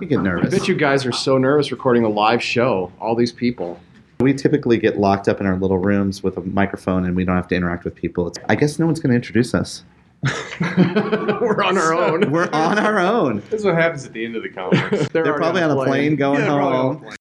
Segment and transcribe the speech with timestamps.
[0.00, 0.54] You get nervous.
[0.54, 2.90] I bet you guys are so nervous recording a live show.
[3.00, 3.78] All these people.
[4.20, 7.36] We typically get locked up in our little rooms with a microphone and we don't
[7.36, 8.28] have to interact with people.
[8.28, 9.84] It's, I guess no one's going to introduce us.
[10.60, 12.30] We're on our own.
[12.30, 13.42] We're on our own.
[13.50, 15.08] This is what happens at the end of the conference.
[15.12, 17.00] They're, They're probably on a plane going Yeah, they're probably on a home.
[17.00, 17.16] plane.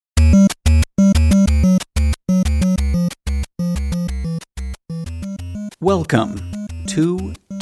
[5.82, 6.42] Welcome
[6.88, 7.34] to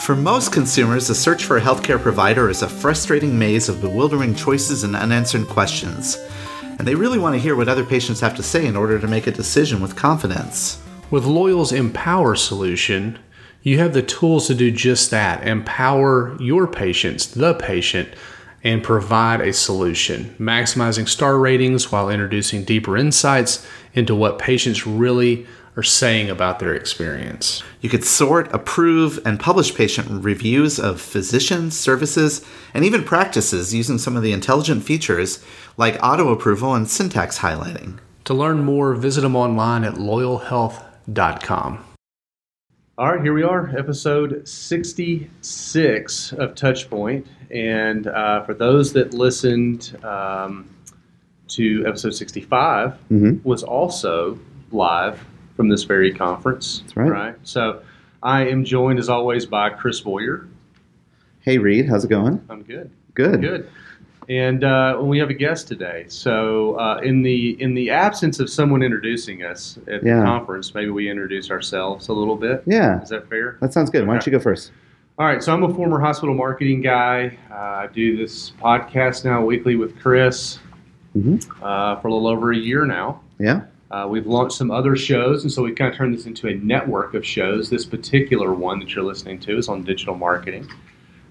[0.00, 4.34] For most consumers, the search for a healthcare provider is a frustrating maze of bewildering
[4.34, 6.16] choices and unanswered questions.
[6.62, 9.06] And they really want to hear what other patients have to say in order to
[9.06, 10.82] make a decision with confidence.
[11.10, 13.18] With Loyal's Empower solution,
[13.62, 18.08] you have the tools to do just that empower your patients, the patient,
[18.64, 25.46] and provide a solution, maximizing star ratings while introducing deeper insights into what patients really
[25.76, 27.62] are saying about their experience.
[27.80, 33.96] You could sort, approve, and publish patient reviews of physicians, services, and even practices using
[33.98, 35.42] some of the intelligent features
[35.76, 37.98] like auto approval and syntax highlighting.
[38.24, 41.84] To learn more, visit them online at loyalhealth.com.
[42.98, 47.24] All right, here we are, episode 66 of Touchpoint.
[47.50, 50.68] And uh, for those that listened um,
[51.48, 53.42] to episode 65, Mhm.
[53.44, 54.38] was also
[54.70, 55.24] live
[55.60, 56.80] from this very conference.
[56.80, 57.34] That's right.
[57.42, 57.82] So
[58.22, 60.46] I am joined, as always, by Chris Boyer.
[61.40, 62.42] Hey, Reed, how's it going?
[62.48, 62.90] I'm good.
[63.12, 63.42] Good.
[63.42, 63.70] Good.
[64.30, 66.06] And uh, we have a guest today.
[66.08, 70.20] So, uh, in the in the absence of someone introducing us at Yeah.
[70.20, 72.62] the conference, maybe we introduce ourselves a little bit.
[72.64, 73.58] Yeah, Is that fair?
[73.60, 74.06] that sounds good.
[74.06, 74.72] Why don't you go first?
[75.18, 75.42] All right.
[75.42, 77.36] So, I'm a former hospital marketing guy.
[77.50, 80.58] Uh, I do this podcast now weekly with Chris
[81.14, 81.44] Mhm.
[81.60, 83.20] uh, for a little over a year now.
[83.38, 83.62] Yeah.
[83.90, 86.54] Uh, we've launched some other shows, and so we've kind of turned this into a
[86.54, 87.70] network of shows.
[87.70, 90.68] This particular one that you're listening to is on digital marketing.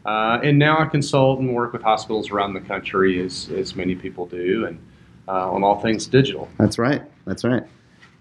[0.05, 3.95] Uh, and now I consult and work with hospitals around the country, as, as many
[3.95, 4.79] people do, and
[5.27, 6.49] uh, on all things digital.
[6.57, 7.01] That's right.
[7.25, 7.63] That's right.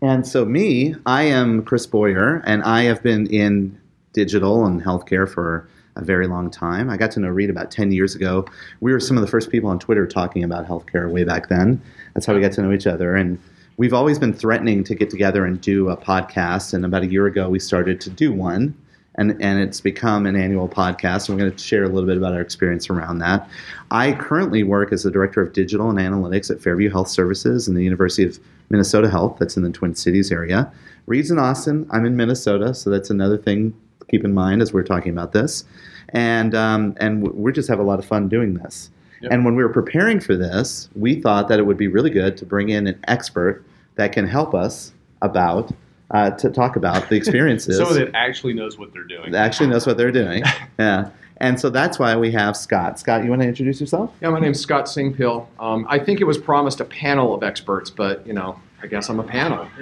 [0.03, 3.81] And so, me, I am Chris Boyer, and I have been in
[4.13, 6.89] digital and healthcare for a very long time.
[6.89, 8.47] I got to know Reed about 10 years ago.
[8.81, 11.83] We were some of the first people on Twitter talking about healthcare way back then.
[12.15, 13.17] That's how we got to know each other.
[13.17, 13.41] And
[13.79, 16.75] we've always been threatening to get together and do a podcast.
[16.75, 18.77] And about a year ago, we started to do one.
[19.15, 21.29] And, and it's become an annual podcast.
[21.29, 23.49] And we're going to share a little bit about our experience around that.
[23.91, 27.75] I currently work as the Director of Digital and Analytics at Fairview Health Services in
[27.75, 28.39] the University of
[28.71, 30.71] Minnesota Health, that's in the Twin Cities area.
[31.07, 31.87] Reed's in Austin.
[31.91, 35.33] I'm in Minnesota, so that's another thing to keep in mind as we're talking about
[35.33, 35.65] this.
[36.11, 38.91] And, um, and we just have a lot of fun doing this.
[39.23, 39.33] Yep.
[39.33, 42.37] And when we were preparing for this, we thought that it would be really good
[42.37, 43.65] to bring in an expert
[43.99, 45.71] that can help us about
[46.13, 49.31] uh, to talk about the experiences Someone that actually knows what they're doing.
[49.33, 50.43] that actually knows what they're doing.
[50.79, 51.11] Yeah.
[51.41, 52.99] And so that's why we have Scot.
[52.99, 54.13] Scot, you want to introduce yourself?
[54.21, 55.47] Yeah, my name's Scot Singpiel.
[55.61, 59.09] Um, I think it was promised a panel of experts, but you know, I guess
[59.09, 59.69] I'm a panel.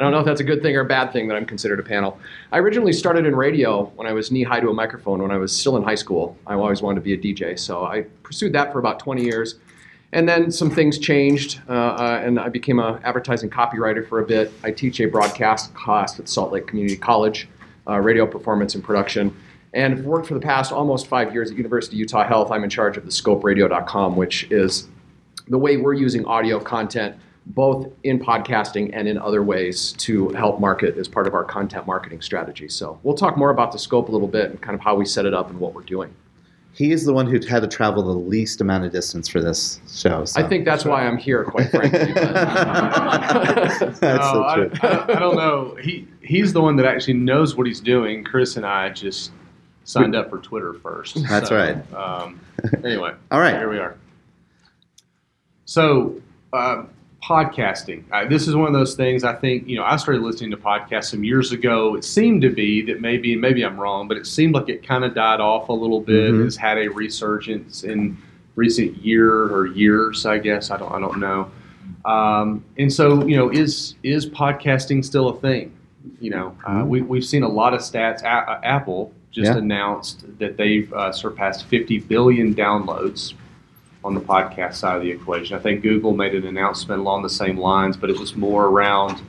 [0.00, 1.78] I don't know if that's a good thing or a bad thing that I'm considered
[1.78, 2.18] a panel.
[2.52, 5.36] I originally started in radio when I was knee high to a microphone when I
[5.36, 6.36] was still in high school.
[6.46, 9.56] I always wanted to be a DJ, so I pursued that for about 20 years.
[10.12, 14.26] And then some things changed, uh, uh, and I became an advertising copywriter for a
[14.26, 14.52] bit.
[14.64, 17.48] I teach a broadcast class at Salt Lake Community College,
[17.86, 19.34] uh, radio performance and production,
[19.72, 22.50] and have worked for the past almost five years at University of Utah Health.
[22.50, 24.88] I'm in charge of the ScopeRadio.com, which is
[25.46, 27.16] the way we're using audio content
[27.46, 31.86] both in podcasting and in other ways to help market as part of our content
[31.86, 32.68] marketing strategy.
[32.68, 35.04] So we'll talk more about the scope a little bit and kind of how we
[35.04, 36.14] set it up and what we're doing.
[36.80, 39.78] He is the one who had to travel the least amount of distance for this
[39.92, 40.24] show.
[40.24, 40.40] So.
[40.40, 42.10] I think that's why I'm here, quite frankly.
[42.14, 42.32] but-
[44.00, 44.70] that's no, so I, true.
[44.82, 45.74] I, I don't know.
[45.82, 48.24] He he's the one that actually knows what he's doing.
[48.24, 49.30] Chris and I just
[49.84, 51.22] signed up for Twitter first.
[51.28, 51.92] That's So, right.
[51.92, 52.40] Um,
[52.82, 53.56] anyway, All right.
[53.56, 53.98] here we are.
[55.66, 56.18] So,
[56.54, 56.84] uh,
[57.22, 58.02] podcasting.
[58.12, 59.24] Uh, this is one of those things.
[59.24, 59.84] I think you know.
[59.84, 61.94] I started listening to podcasts some years ago.
[61.94, 65.04] It seemed to be that maybe, maybe I'm wrong, but it seemed like it kind
[65.04, 66.32] of died off a little bit.
[66.32, 66.44] Mhm.
[66.44, 68.16] Has had a resurgence in
[68.56, 70.26] recent year or years.
[70.26, 70.92] I guess I don't.
[70.92, 71.50] I don't know.
[72.04, 75.72] Um, and so, you know, is is podcasting still a thing?
[76.20, 78.22] You know, uh, we, we've seen a lot of stats.
[78.22, 79.58] A- uh, Apple just Yeah.
[79.58, 83.34] announced that they've uh, surpassed 50 billion downloads
[84.04, 85.56] on the podcast side of the equation.
[85.56, 89.22] I think Google made an announcement along the same lines, but it was more around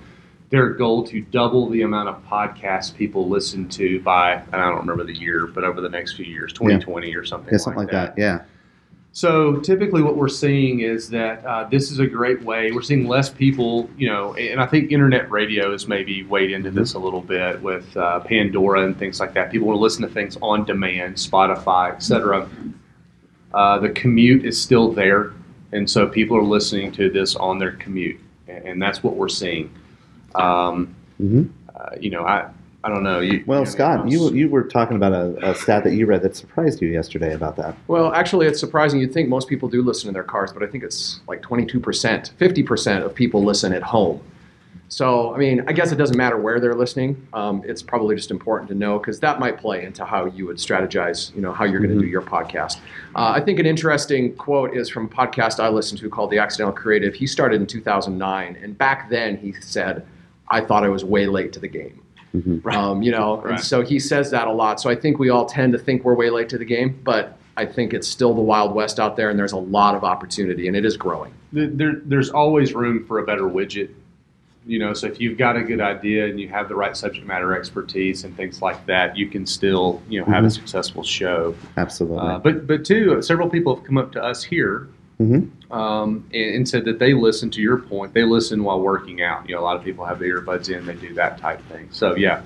[0.50, 4.80] their goal to double the amount of podcasts people listen to by, and I don't
[4.80, 7.92] remember the year, but over the next few years, 2020 or something, Yeah, something like
[7.92, 8.16] that.
[8.18, 8.44] Yeah.
[9.14, 12.72] So typically, what we're seeing is that uh, this is a great way.
[12.72, 16.72] We're seeing less people, you know, and I think internet radio has maybe weighed into
[16.72, 19.52] this a little bit with uh, Pandora and things like that.
[19.52, 22.50] People want to listen to things on demand, Spotify, etc.
[23.54, 25.34] Uh, the commute is still there,
[25.72, 29.30] and so people are listening to this on their commute, and, and that's what we're
[29.30, 29.74] seeing.
[30.36, 31.44] Um, hmm
[31.82, 32.50] uh, you know, I
[32.84, 33.20] I don't know.
[33.20, 36.24] You, Well, you Scot, you you were talking about a, a stat that you read
[36.24, 37.78] that surprised you yesterday about that.
[37.88, 39.00] Well, actually, it's surprising.
[39.00, 41.80] You'd think most people do listen in their cars, but I think it's like 22%,
[42.34, 44.22] 50% of people listen at home.
[44.92, 47.26] So, I mean, I guess it doesn't matter where they're listening.
[47.32, 50.58] Um, it's probably just important to know because that might play into how you would
[50.58, 52.80] strategize, you know, how you're going to do your podcast.
[53.16, 56.40] Uh, I think an interesting quote is from a podcast I listened to called The
[56.40, 57.14] Accidental Creative.
[57.14, 60.06] He started in 2009, and back then he said,
[60.50, 62.02] I thought I was way late to the game.
[62.66, 63.52] Um, you know, Right.
[63.56, 64.82] and so he says that a lot.
[64.82, 67.38] So I think we all tend to think we're way late to the game, but
[67.56, 70.68] I think it's still the Wild West out there, and there's a lot of opportunity,
[70.68, 71.34] and it is growing.
[71.54, 73.90] there, there, there's always room for a better widget.
[74.66, 77.26] You know, so if you've got a good idea and you have the right subject
[77.26, 80.52] matter expertise and things like that, you can still, you know, have a Mhm.
[80.52, 81.56] successful show.
[81.78, 82.20] Absolutely.
[82.20, 84.88] Uh, but, but two, several people have come up to us here
[85.20, 85.50] Mhm.
[85.72, 87.50] um, and, and said that they listen.
[87.52, 89.50] To your point, they listen while working out.
[89.50, 91.88] You know, a lot of people have their earbuds in, they do that type thing.
[91.90, 92.42] So yeah,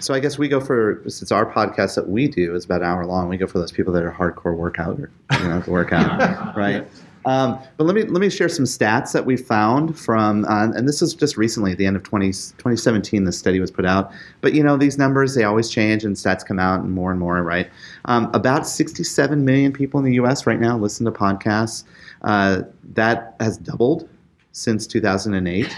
[0.00, 2.88] So I guess we go for since our podcast that we do is about an
[2.88, 3.28] hour long.
[3.30, 5.10] We go for those people that are hardcore workout or
[5.40, 6.86] you know to work out, right?
[7.26, 10.86] Um, but let me let me share some stats that we found from, uh, and
[10.86, 13.24] this is just recently at the end of 20, 2017.
[13.24, 14.12] This study was put out.
[14.40, 17.18] But you know these numbers they always change and stats come out and more and
[17.18, 17.70] more, right?
[18.04, 20.46] Um, about 67 million people in the U.S.
[20.46, 21.84] right now listen to podcasts.
[22.22, 22.62] Uh,
[22.94, 24.08] that has doubled
[24.52, 25.74] since 2008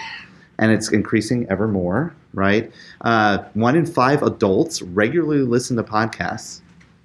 [0.58, 2.72] and it's increasing ever more, right?
[3.02, 6.60] Uh, one in five adults regularly listen to podcasts.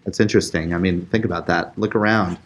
[0.06, 0.74] That's interesting.
[0.74, 1.78] I mean, think about that.
[1.78, 2.38] Look around.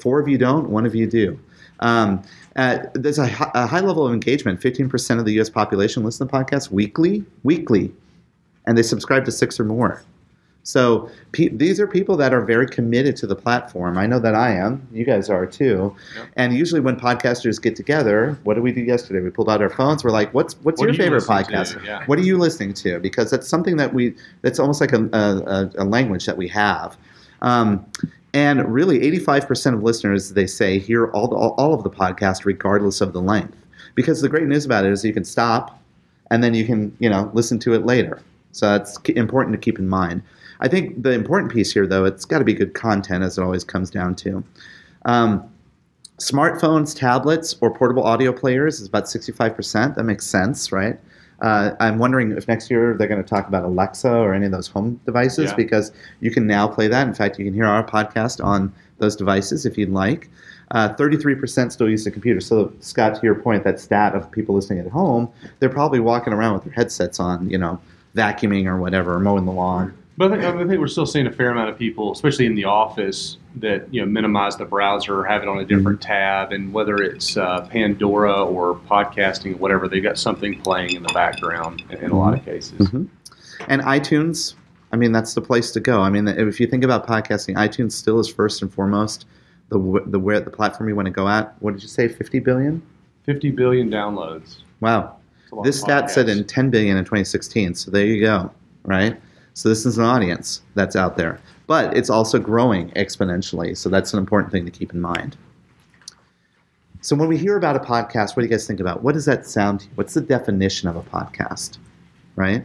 [0.00, 1.38] Four of you don't, one of you do.
[1.80, 2.22] Um,
[2.56, 3.24] uh, there's a,
[3.54, 4.60] a high level of engagement.
[4.60, 7.92] 15% of the US population listen to podcasts weekly, weekly,
[8.66, 10.02] and they subscribe to six or more.
[10.64, 13.98] So pe- these are people that are very committed to the platform.
[13.98, 14.86] I know that I am.
[14.92, 15.94] You guys are too.
[16.16, 16.26] Yep.
[16.36, 19.20] And usually, when podcasters get together, what did we do yesterday?
[19.20, 20.02] We pulled out our phones.
[20.02, 21.84] We're like, "What's what's What your favorite podcast?
[21.84, 22.04] Yeah.
[22.06, 25.70] What are you listening to?" Because that's something that we that's almost like a, a,
[25.82, 26.96] a language that we have.
[27.42, 27.84] Um,
[28.34, 33.00] and really, 85% of listeners they say hear all the, all of the podcast regardless
[33.00, 33.56] of the length.
[33.94, 35.80] Because the great news about it is you can stop,
[36.30, 38.20] and then you can you know listen to it later.
[38.50, 40.22] So that's important to keep in mind.
[40.60, 43.42] I think the important piece here, though, it's got to be good content, as it
[43.42, 44.42] always comes down to.
[45.04, 45.48] Um,
[46.18, 49.94] smartphones, tablets, or portable audio players is about 65%.
[49.94, 50.98] That makes sense, right?
[51.44, 54.52] Uh, I'm wondering if next year they're going to talk about Alexa or any of
[54.52, 55.56] those home devices Yeah.
[55.56, 57.06] because you can now play that.
[57.06, 60.30] In fact, you can hear our podcast on those devices if you'd like.
[60.70, 62.40] Uh, 33% still use the computer.
[62.40, 66.32] So, Scot, to your point, that stat of people listening at home, they're probably walking
[66.32, 67.78] around with their headsets on, you know,
[68.16, 69.92] vacuuming or whatever, mowing the lawn.
[70.16, 72.54] But I think, I think we're still seeing a fair amount of people, especially in
[72.54, 76.52] the office, that you know minimize the browser or have it on a different tab,
[76.52, 81.12] and whether it's uh, Pandora or podcasting, or whatever, they've got something playing in the
[81.12, 82.78] background in, a lot of cases.
[82.78, 83.08] Mhm.
[83.68, 84.54] And iTunes,
[84.92, 86.00] I mean, that's the place to go.
[86.00, 89.26] I mean, if you think about podcasting, iTunes still is first and foremost
[89.68, 91.54] the the where the platform you want to go at.
[91.60, 92.06] What did you say?
[92.06, 92.82] 50 billion?
[93.24, 94.58] 50 billion downloads.
[94.80, 95.16] Wow.
[95.40, 97.74] That's a lot This stat said in 10 billion in 2016.
[97.74, 98.50] So there you go,
[98.84, 99.20] right?
[99.54, 103.76] So this is an audience that's out there, but it's also growing exponentially.
[103.76, 105.36] So that's an important thing to keep in mind.
[107.00, 109.02] So when we hear about a podcast, what do you guys think about?
[109.02, 109.86] What does that sound?
[109.94, 111.78] What's the definition of a podcast,
[112.34, 112.64] right?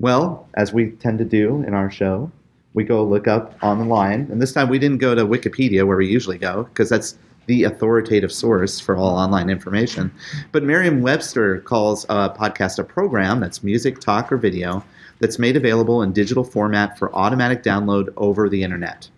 [0.00, 2.32] Well, as we tend to do in our show,
[2.74, 6.08] we go look up online, and this time we didn't go to Wikipedia where we
[6.08, 10.10] usually go because that's the authoritative source for all online information.
[10.52, 14.82] But Merriam-Webster calls a podcast a program that's music, talk, or video
[15.20, 19.08] that's made available in digital format for automatic download over the internet.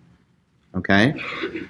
[0.75, 1.13] Okay,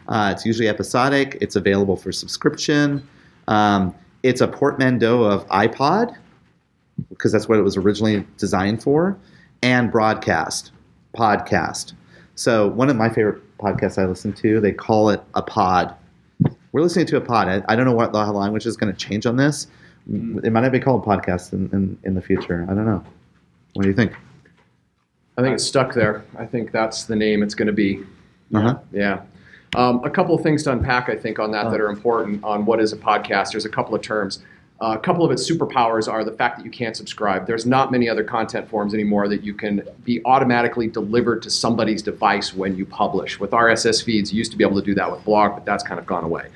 [0.07, 1.37] uh, it's usually episodic.
[1.41, 3.07] It's available for subscription.
[3.47, 6.15] Um, it's a portmanteau of iPod
[7.09, 9.17] because that's what it was originally designed for,
[9.61, 10.71] and broadcast,
[11.17, 11.93] podcast.
[12.35, 15.95] So one of my favorite podcasts I listen to, they call it a pod.
[16.71, 17.63] We're listening to a pod.
[17.67, 19.67] I, don't know what the language is going to change on this.
[20.11, 22.65] It might not be called podcast in, in, in the future.
[22.69, 23.03] I don't know.
[23.73, 24.13] What do you think?
[25.37, 26.23] I think it's stuck there.
[26.37, 28.03] I think that's the name it's going to be.
[28.53, 28.77] Uh-huh.
[28.91, 29.21] Yeah.
[29.75, 32.65] Um, a couple of things to unpack, I think, on that that are important on
[32.65, 33.51] what is a podcast.
[33.51, 34.43] There's a couple of terms.
[34.81, 37.47] Uh, a couple of its superpowers are the fact that you can't subscribe.
[37.47, 42.03] There's not many other content forms anymore that you can be automatically delivered to somebody's
[42.03, 43.39] device when you publish.
[43.39, 45.83] With RSS feeds, you used to be able to do that with blog, but that's
[45.83, 46.49] kind of gone away.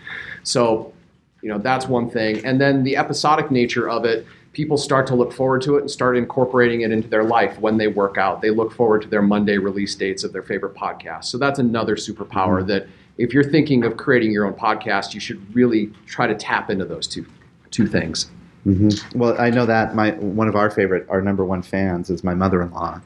[0.44, 0.94] So,
[1.42, 2.46] you know, that's one thing.
[2.46, 5.92] And then the episodic nature of it, people start to look forward to it and
[5.92, 8.42] start incorporating it into their life when they work out.
[8.42, 11.26] They look forward to their Monday release dates of their favorite podcast.
[11.26, 12.88] So that's another superpower that
[13.20, 16.86] if you're thinking of creating your own podcast, you should really try to tap into
[16.86, 17.24] those two
[17.70, 18.32] two things.
[18.66, 19.20] Mm-hmm.
[19.20, 22.34] Well, I know that my one of our favorite, our number one fans is my
[22.34, 23.00] mother-in-law,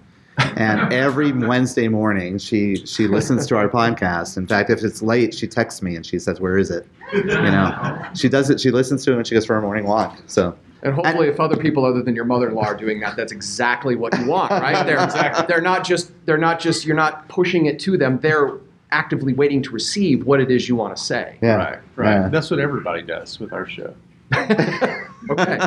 [0.56, 4.38] and every Wednesday morning she she listens to our podcast.
[4.38, 7.26] In fact, if it's late, she texts me and she says, "Where is it?" You
[7.26, 8.62] know, she does it.
[8.62, 10.18] She listens to it when she goes for her morning walk.
[10.28, 13.96] So And hopefully, if other people other than your mother-in-law are doing that, that's exactly
[13.96, 14.86] what you want, right?
[14.86, 18.20] They're they're not just they're not just you're not pushing it to them.
[18.20, 18.58] They're
[18.92, 21.38] actively waiting to receive what it is you want to say.
[21.42, 22.14] yeah, Right, right.
[22.14, 22.30] Yeah.
[22.30, 23.94] That's what everybody does with our show.
[25.30, 25.60] Okay,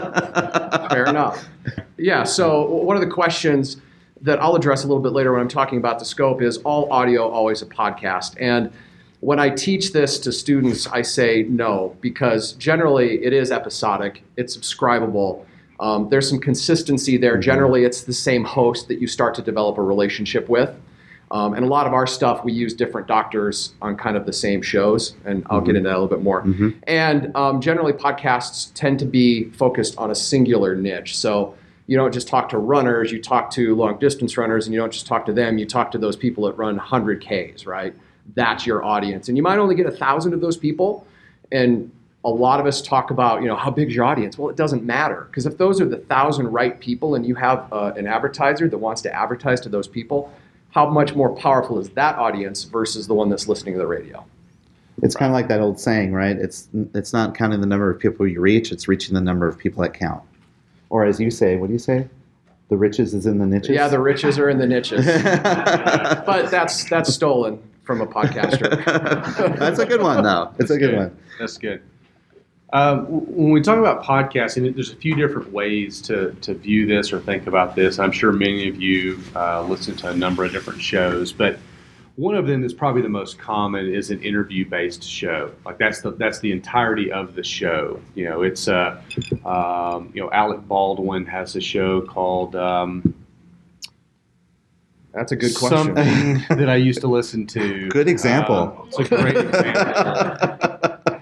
[0.91, 1.47] fair enough.
[1.97, 2.25] Yeah.
[2.25, 3.77] So one of the questions
[4.21, 6.93] that I'll address a little bit later when I'm talking about the scope is all
[6.93, 8.73] audio always a podcast and.
[9.25, 14.55] When I teach this to students, I say no because generally it is episodic, it's
[14.55, 15.47] subscribable.
[15.81, 17.39] Um, there's some consistency there.
[17.39, 20.79] Generally, it's the same host that you start to develop a relationship with.
[21.31, 24.33] Um, and a lot of our stuff, we use different doctors on kind of the
[24.35, 26.43] same shows, and I'll get into that a little bit more.
[26.83, 31.17] And um, generally, podcasts tend to be focused on a singular niche.
[31.17, 31.55] So
[31.87, 34.93] you don't just talk to runners, you talk to long distance runners, and you don't
[34.93, 37.95] just talk to them, you talk to those people that run 100Ks, right?
[38.35, 39.29] That's your audience.
[39.29, 41.07] And you might only get a thousand of those people.
[41.53, 41.91] And
[42.25, 44.39] a lot of us talk about, you know, how big is your audience?
[44.39, 47.71] Well, it doesn't matter because if those are the thousand right people and you have
[47.73, 50.33] uh, an advertiser that wants to advertise to those people,
[50.71, 54.25] how much more powerful is that audience versus the one that's listening to the radio?
[55.03, 56.37] It's kind of like that old saying, right?
[56.37, 59.59] It's it's not counting the number of people you reach; it's reaching the number of
[59.59, 60.23] people that count.
[60.89, 62.09] Or as you say, what do you say?
[62.69, 63.71] The riches is in the niches.
[63.71, 68.85] Yeah, the riches are in the niches, but that's that's stolen from a podcaster.
[69.59, 70.53] That's a good one, though.
[70.59, 71.17] It's a good one.
[71.39, 71.83] That's good.
[72.73, 77.13] W- when we talk about podcasting, there's a few different ways to, to view this
[77.13, 77.99] or think about this.
[77.99, 81.59] I'm sure many of you uh, listen to a number of different shows, but
[82.17, 85.51] one of them that's probably the most common is an interview-based show.
[85.65, 88.01] Like that's the that's the entirety of the show.
[88.15, 89.01] You know, it's uh,
[89.45, 93.14] um, you know Alec Baldwin has a show called um,
[95.15, 95.95] That's a good question.
[95.97, 97.89] something that I used to listen to.
[97.91, 98.77] Good example.
[98.79, 101.21] Uh, it's a great example.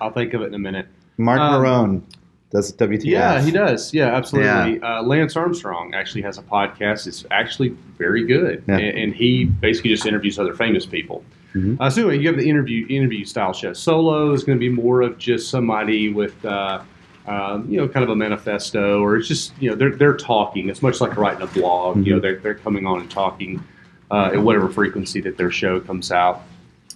[0.00, 0.86] I'll think of it in a minute.
[1.18, 2.06] Marc Um, Maron
[2.50, 3.04] does WTF.
[3.04, 3.92] Yeah, he does.
[3.92, 4.80] Yeah, absolutely.
[4.80, 7.06] Uh, Lance Armstrong actually has a podcast.
[7.06, 8.76] It's actually very good, Yeah.
[8.76, 11.24] and, and he basically just interviews other famous people.
[11.54, 11.76] Mhm.
[11.80, 13.72] Uh, so anyway, you have the interview interview style show.
[13.72, 16.44] Solo is going to be more of just somebody with.
[16.44, 16.82] Uh,
[17.26, 20.68] um, you know, kind of a manifesto, or it's just you know they're they're talking.
[20.68, 22.06] It's much like writing a blog.
[22.06, 23.62] You know, they're they're coming on and talking
[24.10, 26.42] uh, at whatever frequency that their show comes out.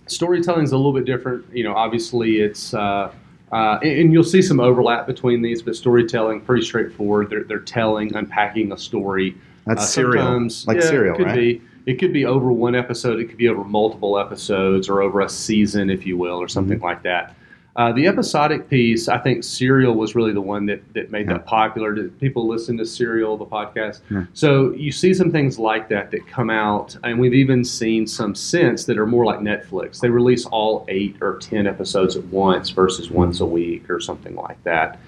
[0.06, 1.44] Storytelling is a little bit different.
[1.52, 3.12] You know, obviously it's uh,
[3.52, 7.30] uh, and, and you'll see some overlap between these, but storytelling pretty straightforward.
[7.30, 9.36] They're they're telling, unpacking a story.
[9.66, 10.48] That's Uh, serial.
[10.66, 11.34] Like yeah, serial, it could right?
[11.36, 11.62] Be.
[11.86, 13.18] It could be over one episode.
[13.18, 16.76] It could be over multiple episodes, or over a season, if you will, or something
[16.76, 16.84] Mm-hmm.
[16.84, 17.34] like that.
[17.78, 21.34] Uh, the episodic piece, I think Serial was really the one that, that made Yeah.
[21.34, 21.94] that popular.
[21.94, 24.00] Did people listen to Serial, the podcast?
[24.10, 24.24] Yeah.
[24.34, 28.34] So you see some things like that that come out, and we've even seen some
[28.34, 30.00] since that are more like Netflix.
[30.00, 34.34] They release all eight or ten episodes at once versus once a week or something
[34.34, 34.98] like that.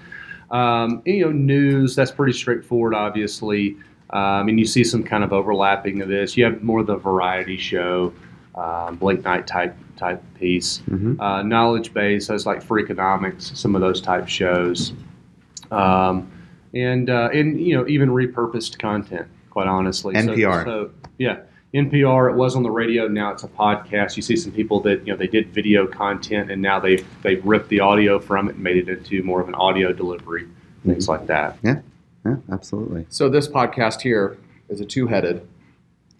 [0.49, 3.75] Um, you know, news that's pretty straightforward, obviously.
[4.11, 6.35] Um, and you see some kind of overlapping of this.
[6.37, 8.13] You have more of the variety show,
[8.55, 10.81] um, late night type type piece.
[10.89, 11.19] Mhm.
[11.19, 14.93] Uh, knowledge base, those like for economics, some of those type shows,
[15.71, 16.27] um,
[16.73, 19.27] and uh, and you know even repurposed content.
[19.51, 20.63] Quite honestly, So- NPR.
[20.65, 21.37] So, yeah,
[21.73, 22.31] NPR.
[22.31, 23.07] It was on the radio.
[23.07, 24.15] Now it's a podcast.
[24.15, 27.45] You see some people that you know they did video content, and now they've they've
[27.45, 30.47] ripped the audio from it and made it into more of an audio delivery,
[30.85, 31.57] things like that.
[31.63, 31.79] Yeah,
[32.25, 33.05] Yeah, absolutely.
[33.09, 34.37] So this podcast here
[34.69, 35.41] is a two-headed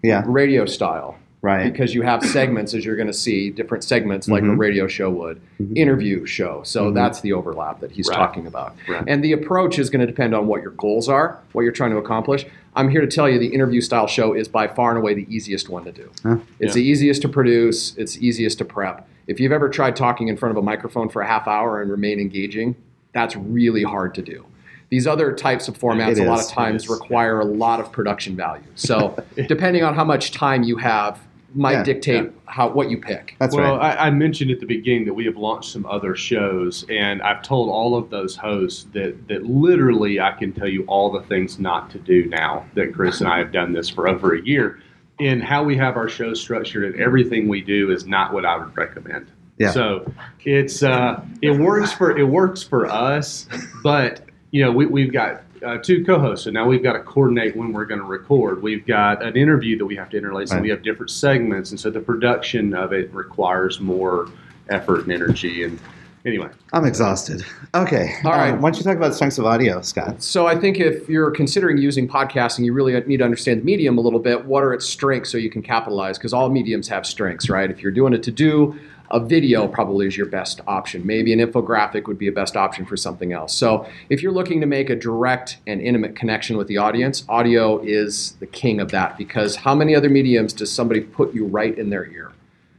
[0.03, 1.71] Yeah, radio style right.
[1.71, 4.57] because you have segments as you're going to see different segments like a Mhm.
[4.59, 5.75] radio show would Mhm.
[5.77, 6.93] interview show so Mhm.
[6.95, 8.15] that's the overlap that he's Right.
[8.15, 9.03] talking about Right.
[9.07, 11.91] and the approach is going to depend on what your goals are what you're trying
[11.91, 12.45] to accomplish
[12.75, 15.27] i'm here to tell you the interview style show is by far and away the
[15.29, 16.37] easiest one to do Huh.
[16.59, 16.81] it's Yeah.
[16.81, 20.51] the easiest to produce it's easiest to prep if you've ever tried talking in front
[20.51, 22.75] of a microphone for a half hour and remain engaging
[23.13, 24.45] that's really hard to do
[24.89, 28.35] these other types of formats It a lot of times require a lot of production
[28.35, 29.15] value so
[29.47, 31.17] depending on how much time you have
[31.53, 32.29] might Yeah, dictate yeah.
[32.45, 33.35] how what you pick.
[33.39, 33.97] That's well, right.
[33.97, 37.41] I, I mentioned at the beginning that we have launched some other shows, and I've
[37.41, 41.59] told all of those hosts that that literally I can tell you all the things
[41.59, 44.79] not to do now that Chris and I have done this for over a year.
[45.19, 48.57] In how we have our show structured, and everything we do is not what I
[48.57, 49.31] would recommend.
[49.57, 49.71] Yeah.
[49.71, 50.11] So
[50.43, 53.47] it's uh, it works for it works for us,
[53.83, 57.55] but you know we, we've got uh, two co-hosts, so now we've got to coordinate
[57.55, 58.61] when we're going to record.
[58.61, 61.79] We've got an interview that we have to interlace, and we have different segments, and
[61.79, 64.29] so the production of it requires more
[64.69, 65.63] effort and energy.
[65.63, 65.79] And
[66.25, 67.43] anyway, I'm exhausted.
[67.75, 68.15] Okay.
[68.23, 68.53] All right.
[68.53, 70.21] Um, why don't you talk about the strengths of audio, Scot?
[70.23, 73.97] So I think if you're considering using podcasting, you really need to understand the medium
[73.97, 74.45] a little bit.
[74.45, 76.17] What are its strengths so you can capitalize?
[76.17, 77.69] Because all mediums have strengths, right?
[77.69, 78.75] If you're doing it to do,
[79.11, 81.05] a video probably is your best option.
[81.05, 83.53] Maybe an infographic would be a best option for something else.
[83.53, 87.79] So if you're looking to make a direct and intimate connection with the audience, audio
[87.79, 91.77] is the king of that because how many other mediums does somebody put you right
[91.77, 92.31] in their ear?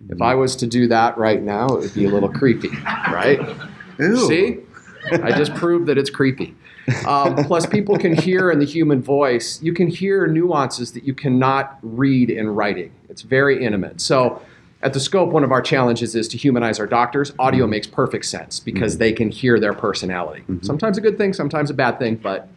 [0.08, 2.70] If I was to do that right now, it would be a little creepy,
[3.12, 3.38] right?
[4.00, 4.26] Ooh.
[4.26, 4.58] See?
[5.10, 6.56] I just proved that it's creepy.
[7.06, 11.14] Um, plus, people can hear in the human voice, you can hear nuances that you
[11.14, 12.92] cannot read in writing.
[13.08, 14.00] It's very intimate.
[14.00, 14.42] So,
[14.82, 17.32] at the scope, one of our challenges is to humanize our doctors.
[17.38, 20.44] Audio makes perfect sense because they can hear their personality.
[20.62, 22.48] Sometimes a good thing, sometimes a bad thing, but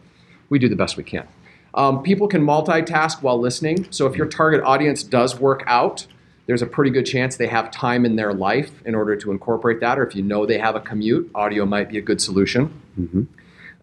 [0.48, 1.26] we do the best we can.
[1.74, 3.86] Um, people can multitask while listening.
[3.90, 6.06] So if your target audience does work out,
[6.46, 9.80] there's a pretty good chance they have time in their life in order to incorporate
[9.80, 9.98] that.
[9.98, 12.80] Or if you know they have a commute, audio might be a good solution.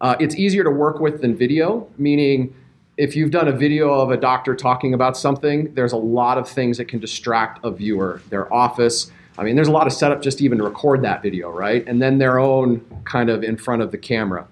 [0.00, 2.54] Uh, it's easier to work with than video, meaning
[2.96, 6.48] if you've done a video of a doctor talking about something, there's a lot of
[6.48, 8.22] things that can distract a viewer.
[8.30, 11.50] Their office, I mean, there's a lot of setup just to even record that video,
[11.50, 11.86] right?
[11.88, 14.46] And then their own kind of in front of the camera.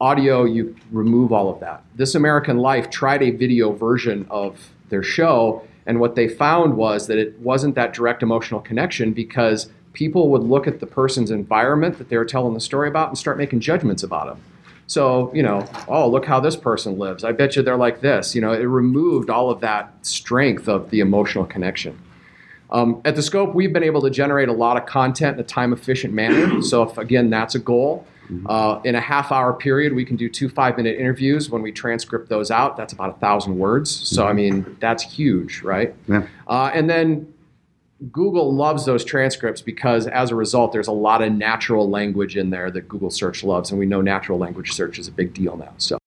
[0.00, 1.84] Audio, you remove all of that.
[1.94, 7.06] This American Life tried a video version of their show, and what they found was
[7.06, 11.98] that it wasn't that direct emotional connection because people would look at the person's environment
[11.98, 14.40] that they were telling the story about and start making judgments about them.
[14.86, 17.24] So, you know, oh, look how this person lives.
[17.24, 18.34] I bet you they're like this.
[18.34, 21.98] You know, it removed all of that strength of the emotional connection.
[22.70, 25.46] Um, at the scope, we've been able to generate a lot of content in a
[25.46, 26.60] time efficient manner.
[26.62, 28.06] So, if again, that's a goal,
[28.46, 31.50] uh, in a half hour period, we can do two five minute interviews.
[31.50, 33.90] When we transcript those out, that's about a thousand words.
[33.90, 35.94] So, I mean, that's huge, right?
[36.08, 36.26] Yeah.
[36.46, 37.32] Uh, and then
[38.10, 42.50] Google loves those transcripts because as a result, there's a lot of natural language in
[42.50, 43.70] there that Google search loves.
[43.70, 45.72] And we know natural language search is a big deal now.
[45.78, 45.98] So.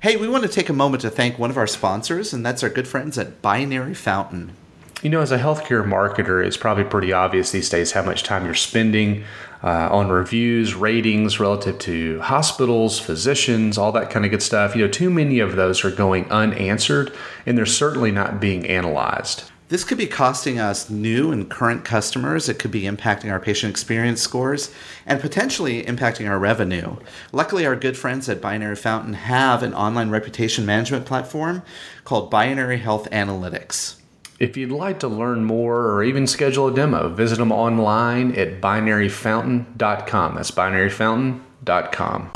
[0.00, 2.64] Hey, we want to take a moment to thank one of our sponsors, and that's
[2.64, 4.52] our good friends at Binary Fountain.
[5.00, 8.44] You know, as a healthcare marketer, it's probably pretty obvious these days how much time
[8.44, 9.24] you're spending
[9.62, 14.74] uh, on reviews, ratings relative to hospitals, physicians, all that kind of good stuff.
[14.74, 17.12] You know, too many of those are going unanswered,
[17.46, 19.51] and they're certainly not being analyzed.
[19.72, 22.46] This could be costing us new and current customers.
[22.46, 24.70] It could be impacting our patient experience scores
[25.06, 26.96] and potentially impacting our revenue.
[27.32, 31.62] Luckily, our good friends at Binary Fountain have an online reputation management platform
[32.04, 33.94] called Binary Health Analytics.
[34.38, 38.60] If you'd like to learn more or even schedule a demo, visit them online at
[38.60, 40.34] binaryfountain.com.
[40.34, 42.30] That's binaryfountain.com.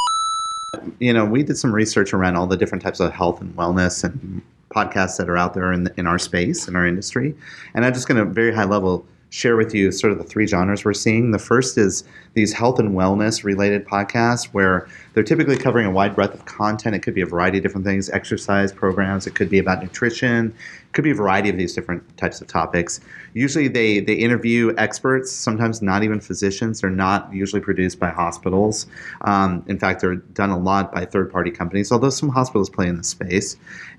[0.99, 4.05] You know, we did some research around all the different types of health and wellness
[4.05, 4.41] and
[4.77, 7.35] podcasts that are out there in, in our space, in our industry.
[7.75, 10.47] And I'm just going to, very high level, share with you sort of the three
[10.47, 11.31] genres we're seeing.
[11.31, 16.15] The first is these health and wellness related podcasts where they're typically covering a wide
[16.15, 16.95] breadth of content.
[16.95, 20.47] It could be a variety of different things, exercise programs, it could be about nutrition,
[20.49, 23.01] it could be a variety of these different types of topics.
[23.35, 26.81] Usually they, they interview experts, sometimes not even physicians.
[26.81, 28.87] They're not usually produced by hospitals.
[29.23, 32.87] Um, in fact, they're done a lot by third party companies, although some hospitals play
[32.87, 33.57] in the space.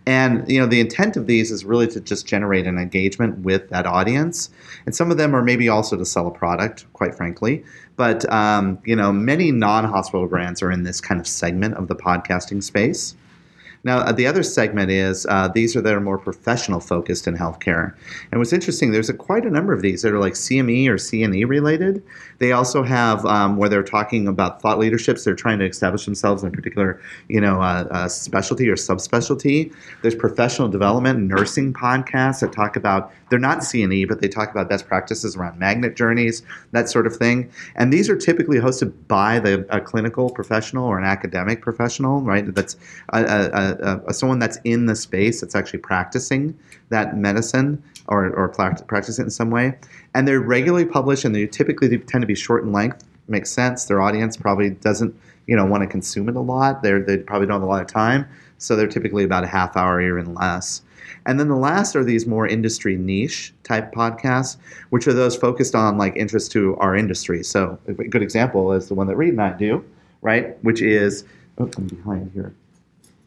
[0.07, 3.69] And you know, the intent of these is really to just generate an engagement with
[3.71, 4.49] that audience.
[4.85, 7.65] And some of them are maybe also to sell a product, quite frankly.
[7.97, 11.95] But um, you know, many non-hospital brands are in this kind of segment of the
[11.95, 13.15] podcasting space.
[13.87, 17.37] Now, uh, the other segment is uh, these are that are more professional focused in
[17.37, 17.95] healthcare.
[18.33, 20.95] And what's interesting, there's a, quite a number of these that are like CME or
[20.95, 22.03] CNE related.
[22.39, 25.23] They also have um, where they're talking about thought leaderships.
[25.23, 29.73] They're trying to establish themselves in a particular, you know, uh, uh, specialty or subspecialty.
[30.01, 33.13] There's professional development, nursing podcasts that talk about.
[33.29, 37.15] They're not CNE, but they talk about best practices around magnet journeys, that sort of
[37.15, 37.49] thing.
[37.75, 42.53] And these are typically hosted by the a clinical professional or an academic professional, right?
[42.53, 42.75] That's
[43.13, 46.57] a, a, a, uh, uh, someone that's in the space that's actually practicing
[46.89, 49.77] that medicine or, or practice it in some way.
[50.13, 53.85] And they're regularly published and they typically tend to be short in length makes sense.
[53.85, 55.15] Their audience probably doesn't,
[55.47, 56.83] you know, want to consume it a lot.
[56.83, 59.75] They're they probably don't have a lot of time, so they're typically about a half
[59.75, 60.81] hour or even less.
[61.25, 64.57] And then the last are these more industry niche type podcasts,
[64.89, 67.43] which are those focused on like interest to our industry.
[67.43, 69.83] So a good example is the one that Reed and I do,
[70.21, 70.61] right?
[70.63, 71.25] Which is
[71.57, 72.53] oh, I'm behind here.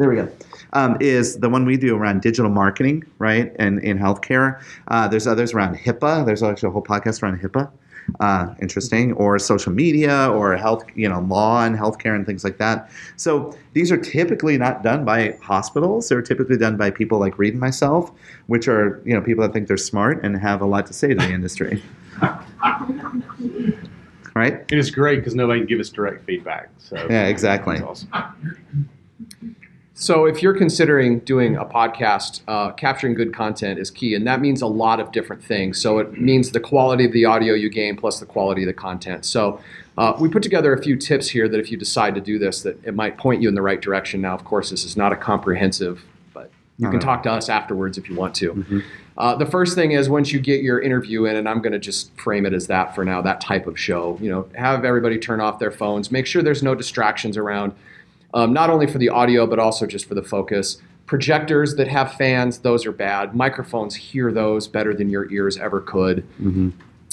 [0.00, 0.32] There we go.
[0.72, 3.54] Um, is the one we do around digital marketing, right?
[3.58, 4.58] And in healthcare.
[4.88, 6.24] Uh, there's others around HIPAA.
[6.24, 7.70] There's actually a whole podcast around HIPAA.
[8.18, 12.56] Uh, interesting, or social media, or health, you know, law and healthcare and things like
[12.56, 12.90] that.
[13.16, 16.08] So these are typically not done by hospitals.
[16.08, 18.10] They're typically done by people like Reed and myself,
[18.46, 21.08] which are you know people that think they're smart and have a lot to say
[21.08, 21.82] to the industry.
[24.34, 24.64] right?
[24.72, 26.70] It is great because nobody can give us direct feedback.
[26.78, 27.80] So Yeah, exactly.
[27.80, 28.88] That's awesome.
[30.00, 34.40] So, if you're considering doing a podcast, uh, capturing good content is key, and that
[34.40, 35.78] means a lot of different things.
[35.78, 38.72] So, it means the quality of the audio you gain plus the quality of the
[38.72, 39.26] content.
[39.26, 39.60] So,
[39.98, 42.62] uh, we put together a few tips here that if you decide to do this,
[42.62, 44.22] that it might point you in the right direction.
[44.22, 47.98] Now, of course, this is not a comprehensive, but you can talk to us afterwards
[47.98, 48.54] if you want to.
[48.54, 48.82] Mhm.
[49.18, 51.78] Uh, the first thing is once you get your interview in, and I'm going to
[51.78, 54.16] just frame it as that for now, that type of show.
[54.22, 56.10] You know, have everybody turn off their phones.
[56.10, 57.72] Make sure there's no distractions around,
[58.34, 60.80] um, not only for the audio but also just for the focus.
[61.06, 63.34] Projectors that have fans, those are bad.
[63.34, 66.24] Microphones hear those better than your ears ever could.
[66.40, 66.72] Mhm.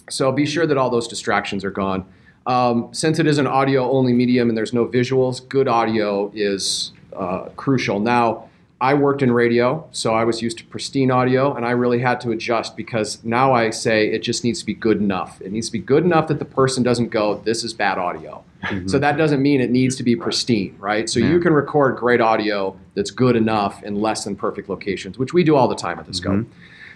[0.10, 2.06] So be sure that all those distractions are gone.
[2.46, 6.92] Um, since it is an audio only medium and there's no visuals, good audio is
[7.16, 8.00] uh, crucial.
[8.00, 8.46] Now,
[8.80, 12.22] I worked in radio, so I was used to pristine audio, and I really had
[12.22, 15.42] to adjust because now I say it just needs to be good enough.
[15.42, 18.44] It needs to be good enough that the person doesn't go, This is bad audio.
[18.88, 21.08] So that doesn't mean it needs to be pristine, right?
[21.10, 21.32] So Yeah.
[21.32, 25.44] you can record great audio that's good enough in less than perfect locations, which we
[25.44, 26.46] do all the time at the scope.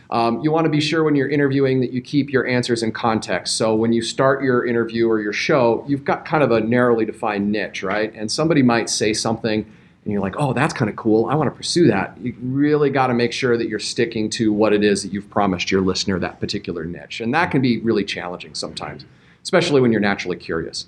[0.10, 2.92] Um, you want to be sure when you're interviewing that you keep your answers in
[2.92, 3.58] context.
[3.58, 7.06] So when you start your interview or your show, you've got kind of a narrowly
[7.06, 8.12] defined niche, right?
[8.14, 9.66] And somebody might say something
[10.04, 11.28] and you're like, oh, that's kind of cool.
[11.28, 12.18] I want to pursue that.
[12.20, 15.30] You really got to make sure that you're sticking to what it is that you've
[15.30, 17.22] promised your listener that particular niche.
[17.22, 19.06] And that can be really challenging sometimes,
[19.44, 20.88] especially when you're naturally curious.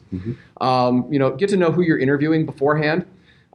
[0.62, 3.06] Um, you know, get to know who you're interviewing beforehand.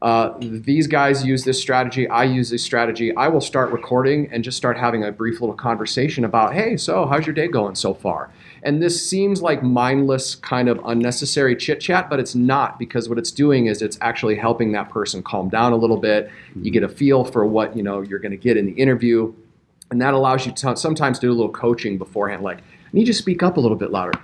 [0.00, 2.08] Uh, these guys use this strategy.
[2.08, 3.14] I use this strategy.
[3.16, 7.04] I will start recording and just start having a brief little conversation about, hey, so
[7.04, 8.30] how's your day going so far?
[8.62, 13.18] And this seems like mindless, kind of unnecessary chit chat, but it's not because what
[13.18, 16.30] it's doing is it's actually helping that person calm down a little bit.
[16.54, 19.34] You get a feel for what you know you're going to get in the interview,
[19.90, 23.12] and that allows you to sometimes do a little coaching beforehand, like, I need you
[23.12, 24.18] to speak up a little bit louder.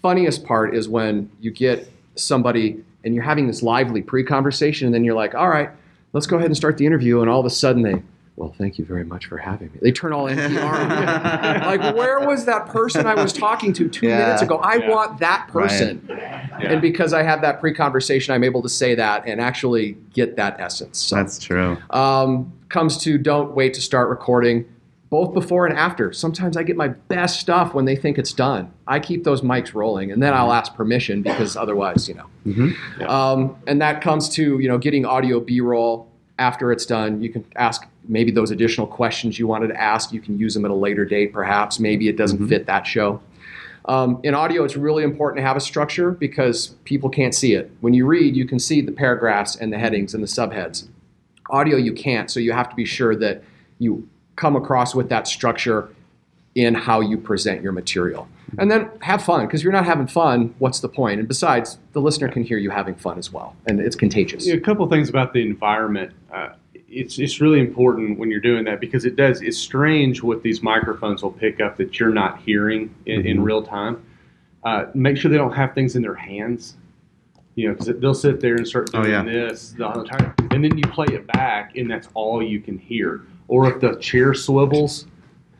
[0.00, 5.04] Funniest part is when you get somebody and you're having this lively pre-conversation, and then
[5.04, 5.70] you're like, all right,
[6.12, 8.02] let's go ahead and start the interview, and all of a sudden they,
[8.36, 9.78] well, thank you very much for having me.
[9.82, 11.78] They turn all NPR on.
[11.78, 14.18] like, where was that person I was talking to two Yeah.
[14.18, 14.58] minutes ago?
[14.58, 14.90] I Yeah.
[14.90, 16.04] want that person.
[16.08, 16.44] Yeah.
[16.60, 20.56] And because I have that pre-conversation, I'm able to say that and actually get that
[20.60, 20.98] essence.
[20.98, 21.76] So That's true.
[21.90, 24.64] um, comes to don't wait to start recording
[25.10, 28.70] both before and after sometimes i get my best stuff when they think it's done
[28.86, 32.74] i keep those mics rolling and then i'll ask permission because otherwise you know Mhm.
[33.00, 33.06] Yeah.
[33.06, 37.44] um, and that comes to you know getting audio b-roll after it's done you can
[37.56, 40.74] ask maybe those additional questions you wanted to ask you can use them at a
[40.74, 43.20] later date perhaps maybe it doesn't fit that show
[43.86, 47.70] um, in audio, it's really important to have a structure because people can't see it.
[47.80, 50.86] When you read, you can see the paragraphs and the headings and the subheads.
[51.48, 53.42] Audio, you can't, so you have to be sure that
[53.78, 54.06] you
[54.38, 55.88] come across with that structure
[56.54, 58.26] in how you present your material.
[58.56, 61.18] And then have fun, because you're not having fun, what's the point?
[61.18, 64.46] And besides, the listener can hear you having fun as well, and it's contagious.
[64.46, 66.12] Yeah, a couple things about the environment.
[66.32, 66.50] Uh,
[66.90, 69.42] it's it's really important when you're doing that because it does.
[69.42, 73.44] It's strange what these microphones will pick up that you're not hearing in, in Mhm.
[73.44, 74.02] real time.
[74.64, 76.76] Uh, make sure they don't have things in their hands.
[77.56, 79.22] You know, because they'll sit there and start Oh, doing yeah.
[79.24, 82.78] this the whole time, and then you play it back, and that's all you can
[82.78, 83.20] hear.
[83.48, 85.06] Or if the chair swivels,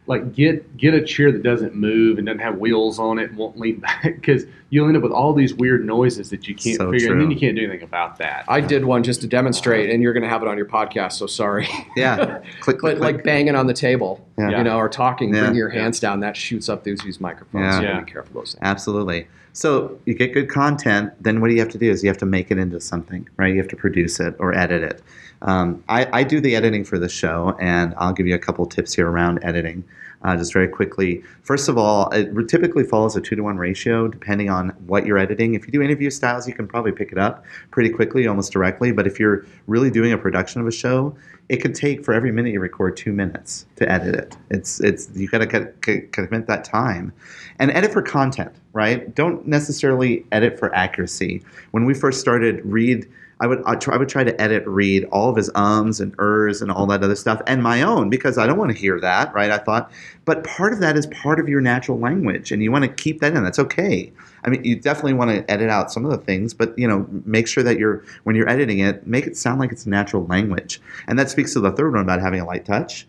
[0.07, 3.37] like get get a chair that doesn't move and doesn't have wheels on it and
[3.39, 6.77] won't lean back because you'll end up with all these weird noises that you can't
[6.77, 8.45] So figure, and then you can't do anything about that.
[8.49, 11.13] I did one just to demonstrate, and you're going to have it on your podcast,
[11.13, 11.67] so sorry.
[11.97, 12.41] Yeah.
[12.61, 14.59] Click, click, but like banging on the table, Yeah.
[14.59, 15.45] you know, or talking, Yeah.
[15.45, 17.65] bring your hands down, that shoots up these, these microphones.
[17.65, 17.77] Yeah.
[17.79, 18.01] So Yeah.
[18.01, 18.61] be careful of those things.
[18.63, 19.27] Absolutely.
[19.55, 22.19] So you get good content, then what do you have to do is you have
[22.19, 23.53] to make it into something, right?
[23.53, 25.03] You have to produce it or edit it.
[25.43, 28.67] Um, I, I do the editing for the show, and I'll give you a couple
[28.67, 29.85] tips here around editing.
[30.23, 31.23] uh, just very quickly.
[31.43, 35.19] First of all, it typically follows a two to one ratio, depending on what you're
[35.19, 35.55] editing.
[35.55, 38.91] If you do interview styles, you can probably pick it up pretty quickly, almost directly.
[38.93, 41.17] But if you're really doing a production of a show,
[41.49, 44.37] it could take for every minute you record two minutes to edit it.
[44.51, 47.13] It's it's you got to commit that time,
[47.59, 49.15] and edit for content, right?
[49.15, 51.43] Don't necessarily edit for accuracy.
[51.71, 53.09] When we first started, Reed
[53.41, 56.15] I would I, try, I would try to edit Reed all of his ums and
[56.19, 59.01] ers and all that other stuff and my own because I don't want to hear
[59.01, 59.51] that, right?
[59.51, 59.93] I thought,
[60.25, 63.21] but part of that is part of your natural language, and you want to keep
[63.21, 63.45] that in.
[63.45, 64.13] That's okay.
[64.45, 67.07] I mean, you definitely want to edit out some of the things, but you know,
[67.25, 70.81] make sure that you're when you're editing it, make it sound like it's natural language,
[71.07, 73.07] and that speaks to the third one about having a light touch.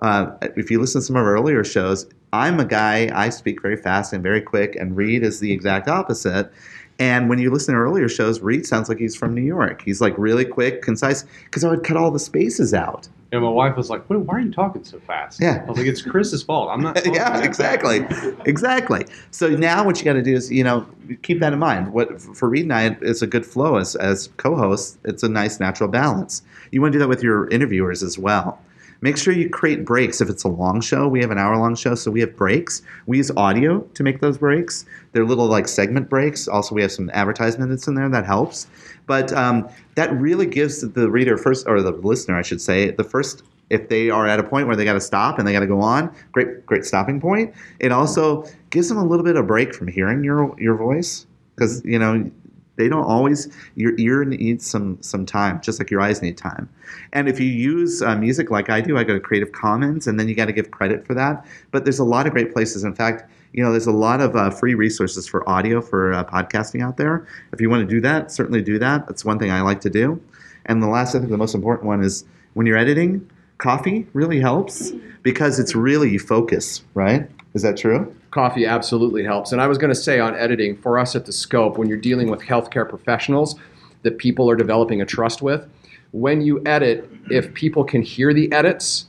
[0.00, 3.60] Uh, if you listen to some of our earlier shows, I'm a guy, I speak
[3.60, 6.50] very fast and very quick, and Reed is the exact opposite.
[6.98, 9.82] And when you listen to earlier shows, Reed sounds like he's from New York.
[9.82, 13.08] He's like really quick, concise, because I would cut all the spaces out.
[13.32, 15.86] And my wife was like, "Why are you talking so fast?" Yeah, I was like,
[15.86, 16.68] "It's Chris's fault.
[16.70, 18.06] I'm not." yeah, exactly,
[18.44, 19.06] exactly.
[19.30, 20.86] So now what you got to do is, you know,
[21.22, 21.94] keep that in mind.
[21.94, 24.98] What for Reed and I, it's a good flow as as co-hosts.
[25.04, 26.42] It's a nice natural balance.
[26.72, 28.60] You want to do that with your interviewers as well.
[29.02, 30.20] Make sure you create breaks.
[30.20, 32.82] If it's a long show, we have an hour long show, so we have breaks.
[33.06, 34.86] We use audio to make those breaks.
[35.10, 36.48] They're little like segment breaks.
[36.48, 38.68] Also, we have some advertisements in there that helps.
[39.06, 43.04] But um, that really gives the reader first, or the listener, I should say, the
[43.04, 45.60] first if they are at a point where they got to stop and they got
[45.60, 47.54] to go on, great, great stopping point.
[47.80, 51.82] It also gives them a little bit of break from hearing your your voice because
[51.84, 52.30] you know
[52.76, 56.68] they don't always your ear needs some some time just like your eyes need time.
[57.12, 60.18] And if you use uh, music like i do i go to creative commons and
[60.18, 61.44] then you got to give credit for that.
[61.70, 62.84] But there's a lot of great places.
[62.84, 66.24] In fact you know there's a lot of uh, free resources for audio for uh,
[66.24, 67.26] podcasting out there.
[67.52, 69.06] If you want to do that certainly do that.
[69.06, 70.20] That's one thing i like to do.
[70.66, 74.40] And the last i think the most important one is when you're editing coffee really
[74.40, 77.28] helps because it's really you focus right?
[77.54, 79.52] Is that true coffee absolutely helps.
[79.52, 81.98] And I was going to say on editing, for us at the scope, when you're
[81.98, 83.54] dealing with healthcare professionals
[84.02, 85.68] that people are developing a trust with,
[86.10, 89.06] when you edit, if people can hear the edits,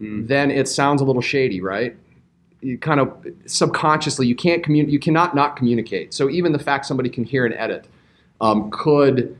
[0.00, 0.26] mm.
[0.28, 1.96] then it sounds a little shady, right?
[2.60, 6.14] You kind of subconsciously, you can't communicate, you cannot not communicate.
[6.14, 7.86] So even the fact somebody can hear an edit
[8.40, 9.36] um, could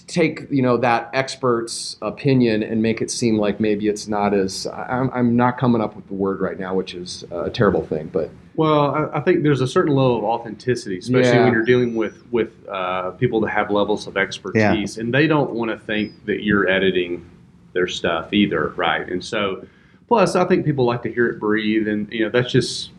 [0.00, 4.66] take you know that expert's opinion and make it seem like maybe it's not as
[4.66, 8.08] I'm, I'm not coming up with the word right now which is a terrible thing
[8.08, 11.44] but well I, I think there's a certain level of authenticity especially yeah.
[11.44, 15.02] when you're dealing with with uh, people that have levels of expertise yeah.
[15.02, 17.28] and they don't want to think that you're editing
[17.72, 19.66] their stuff either right and so
[20.08, 22.90] plus I think people like to hear it breathe and you know that's just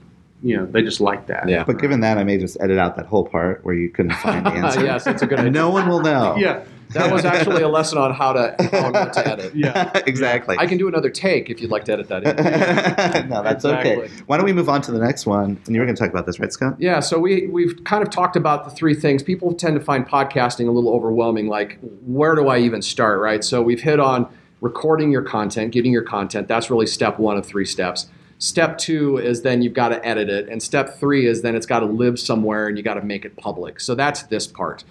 [0.45, 1.49] you know, they just like that.
[1.49, 1.63] Yeah.
[1.63, 4.45] But given that, I may just edit out that whole part where you couldn't find
[4.45, 4.83] the answer.
[4.83, 5.51] yes, that's a good idea.
[5.51, 6.35] No one will know.
[6.39, 6.63] yeah.
[6.95, 9.55] That was actually a lesson on how to how not to edit.
[9.55, 10.55] Yeah, exactly.
[10.57, 13.29] I can do another take if you'd like to edit that in.
[13.29, 13.91] no, that's exactly.
[13.91, 14.13] okay.
[14.25, 15.59] Why don't we move on to the next one?
[15.65, 16.75] And you were going to talk about this, right, Scot?
[16.79, 16.99] Yeah.
[16.99, 19.23] So we we've kind of talked about the three things.
[19.23, 21.47] People tend to find podcasting a little overwhelming.
[21.47, 23.19] Like, where do I even start?
[23.19, 23.43] Right.
[23.43, 24.27] So we've hit on
[24.61, 26.47] recording your content, getting your content.
[26.47, 28.07] That's really step one of three steps.
[28.37, 30.49] Step two is then you've got to edit it.
[30.49, 33.25] And step three is then it's got to live somewhere and you got to make
[33.25, 33.79] it public.
[33.79, 34.83] So that's this part.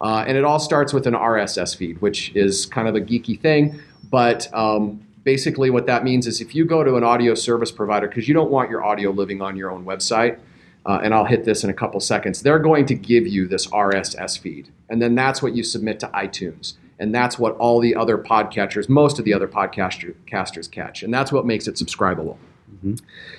[0.00, 3.40] Uh, and it all starts with an RSS feed, which is kind of a geeky
[3.40, 3.80] thing.
[4.10, 8.08] But um, basically, what that means is if you go to an audio service provider,
[8.08, 10.38] because you don't want your audio living on your own website,
[10.86, 13.66] uh, and I'll hit this in a couple seconds, they're going to give you this
[13.66, 14.70] RSS feed.
[14.88, 16.74] And then that's what you submit to iTunes.
[16.98, 21.02] And that's what all the other podcatchers, most of the other podcasters catch.
[21.02, 22.38] And that's what makes it subscribable.
[22.78, 22.94] Mm-hmm.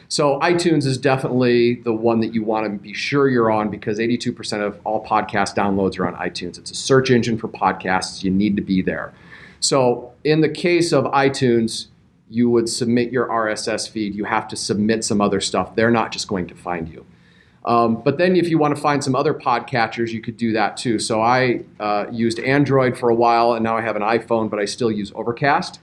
[0.10, 4.00] So iTunes is definitely the one that you want to be sure you're on because
[4.00, 6.58] 82% of all podcast downloads are on iTunes.
[6.58, 8.24] It's a search engine for podcasts.
[8.24, 9.14] You need to be there.
[9.60, 11.88] So in the case of iTunes,
[12.30, 14.14] you would submit your RSS feed.
[14.14, 15.76] You have to submit some other stuff.
[15.76, 17.06] They're not just going to find you.
[17.66, 20.78] Um, but then, if you want to find some other podcatchers, you could do that
[20.78, 20.98] too.
[20.98, 24.60] So I uh, used Android for a while, and now I have an iPhone, but
[24.60, 25.80] I still use Overcast.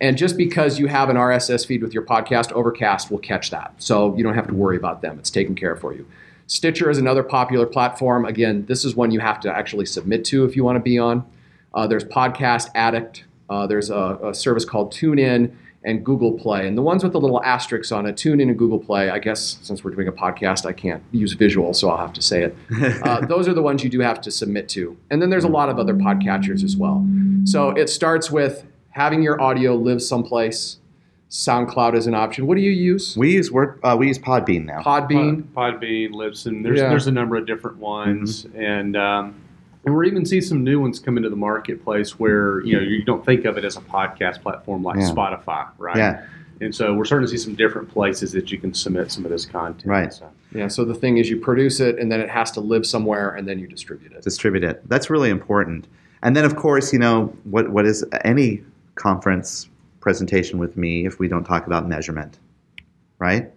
[0.00, 3.74] And just because you have an RSS feed with your podcast, Overcast will catch that.
[3.78, 5.18] So you don't have to worry about them.
[5.18, 6.06] It's taken care of for you.
[6.46, 8.24] Stitcher is another popular platform.
[8.24, 10.98] Again, this is one you have to actually submit to if you want to be
[10.98, 11.26] on.
[11.74, 13.24] Uh, there's Podcast Addict.
[13.50, 16.66] Uh, there's a, a, service called TuneIn and Google Play.
[16.66, 19.58] And the ones with the little asterisks on it, TuneIn and Google Play, I guess
[19.62, 22.56] since we're doing a podcast, I can't use visual, so I'll have to say it.
[23.02, 24.96] Uh, those are the ones you do have to submit to.
[25.10, 27.06] And then there's a lot of other podcatchers as well.
[27.44, 30.78] So it starts with having your audio live someplace.
[31.30, 32.46] SoundCloud is an option.
[32.46, 33.14] What do you use?
[33.14, 33.78] We use Word.
[33.82, 34.80] Uh, we use Podbean now.
[34.80, 36.62] Podbean, Pod, Podbean, Libsyn.
[36.62, 36.88] There's yeah.
[36.88, 38.58] there's a number of different ones, mm-hmm.
[38.58, 39.34] and um,
[39.84, 43.04] and we're even seeing some new ones come into the marketplace where you know you
[43.04, 45.10] don't think of it as a podcast platform like yeah.
[45.10, 45.96] Spotify, right?
[45.96, 46.26] Yeah.
[46.60, 49.30] And so we're starting to see some different places that you can submit some of
[49.30, 49.86] this content.
[49.86, 50.12] Right.
[50.12, 50.68] So, Yeah.
[50.68, 53.46] So the thing is, you produce it, and then it has to live somewhere, and
[53.46, 54.22] then you distribute it.
[54.22, 54.88] distribute it.
[54.88, 55.86] That's really important.
[56.22, 58.62] And then, of course, you know what what is any
[58.98, 59.68] conference
[60.00, 62.38] presentation with me if we don't talk about measurement,
[63.18, 63.50] right?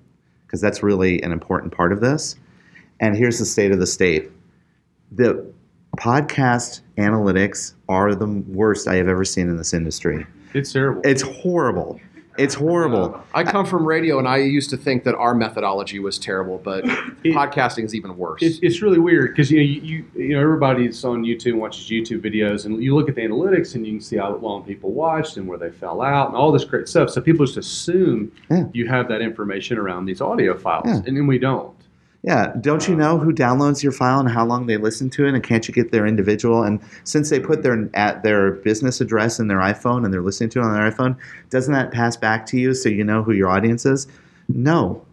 [0.46, 2.36] Because that's really an important part of this.
[3.00, 4.32] And here's the state of the state:
[5.12, 5.46] the
[5.98, 10.26] podcast analytics are the worst I have ever seen in this industry.
[10.54, 11.02] it's terrible.
[11.04, 12.00] It's horrible.
[12.42, 13.22] It's horrible.
[13.34, 16.84] I come from radio, and I used to think that our methodology was terrible, but
[17.24, 18.42] podcasting is even worse.
[18.42, 21.60] It's, it's really weird because you know you, you you know everybody's on YouTube and
[21.60, 24.64] watches YouTube videos and you look at the analytics and you can see how long
[24.64, 27.10] people watched and where they fell out and all this great stuff.
[27.10, 28.66] So people just assume Yeah.
[28.74, 31.02] you have that information around these audio files, Yeah.
[31.06, 31.74] and then we don't.
[32.24, 35.34] Yeah, don't you know who downloads your file and how long they listen to it?
[35.34, 36.62] And can't you get their individual?
[36.62, 40.52] And since they put their at their business address in their iPhone and they're listening
[40.52, 41.18] to it on their iPhone,
[41.50, 44.08] doesn't that pass back to you so you know who your audience is?
[44.50, 45.04] No,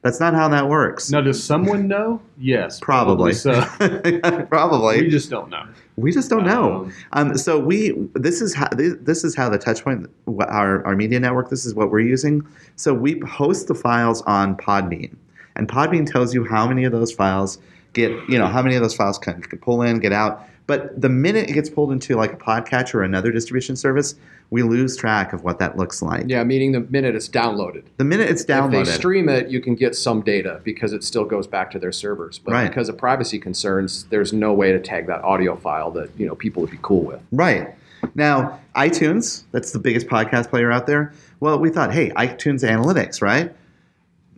[0.00, 1.10] that's not how that works.
[1.10, 2.22] Now, does someone know?
[2.38, 3.34] Yes, Probably.
[3.34, 3.60] So
[4.48, 5.02] Probably.
[5.02, 5.66] we just don't know.
[5.96, 6.84] We just don't know.
[7.12, 10.08] Um, Um, so we this is how this is how the Touchpoint
[10.48, 12.46] our our media network this is what we're using.
[12.76, 15.14] So we host the files on Podbean,
[15.58, 17.58] and Podbean tells you how many of those files
[17.92, 20.44] get you know how many of those files can, can pull in get out.
[20.66, 24.14] But the minute it gets pulled into like a podcatcher or another distribution service,
[24.50, 26.24] we lose track of what that looks like.
[26.28, 27.84] yeah, meaning the minute it's downloaded.
[27.96, 28.82] The minute it's downloaded.
[28.82, 31.78] If they stream it, you can get some data because it still goes back to
[31.78, 32.38] their servers.
[32.38, 32.68] But Right.
[32.68, 36.34] because of privacy concerns, there's no way to tag that audio file that you know
[36.34, 37.20] people would be cool with.
[37.32, 37.74] Right.
[38.14, 41.12] Now, iTunes, that's the biggest podcast player out there.
[41.40, 43.54] Well, we thought, hey, iTunes analytics, right?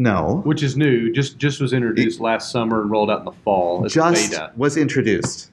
[0.01, 0.41] No.
[0.45, 1.13] which is new.
[1.13, 4.51] Just just was introduced last summer and rolled out in the fall just beta.
[4.57, 5.51] was introduced.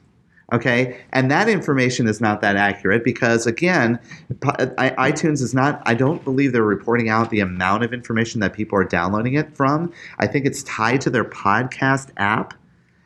[0.53, 3.99] Okay, and that information is not that accurate because again,
[4.39, 5.81] iTunes is not.
[5.85, 9.53] I don't believe they're reporting out the amount of information that people are downloading it
[9.53, 9.91] from.
[10.19, 12.53] I think it's tied to their podcast app,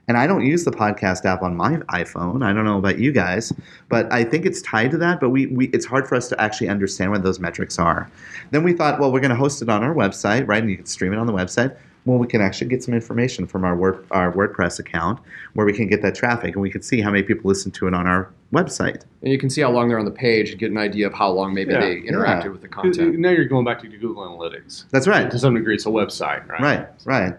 [0.08, 2.44] and I don't use the podcast app on my iPhone.
[2.44, 3.54] I don't know about you guys,
[3.90, 5.20] but I think it's tied to that.
[5.20, 8.10] But we, we it's hard for us to actually understand what those metrics are.
[8.52, 10.62] Then we thought, well, we're going to host it on our website, right?
[10.62, 11.76] And you can stream it on the website.
[12.04, 15.20] Well, we can actually get some information from our Word, our WordPress account
[15.54, 17.88] where we can get that traffic, and we can see how many people listen to
[17.88, 19.04] it on our website.
[19.22, 21.14] And you can see how long they're on the page and get an idea of
[21.14, 21.80] how long maybe Yeah.
[21.82, 22.50] they interacted Yeah.
[22.50, 23.20] with the content.
[23.20, 24.86] Now you're going back to Google Analytics.
[24.90, 25.30] That's right.
[25.30, 26.60] To some degree, it's a website, right?
[26.60, 27.34] Right, right.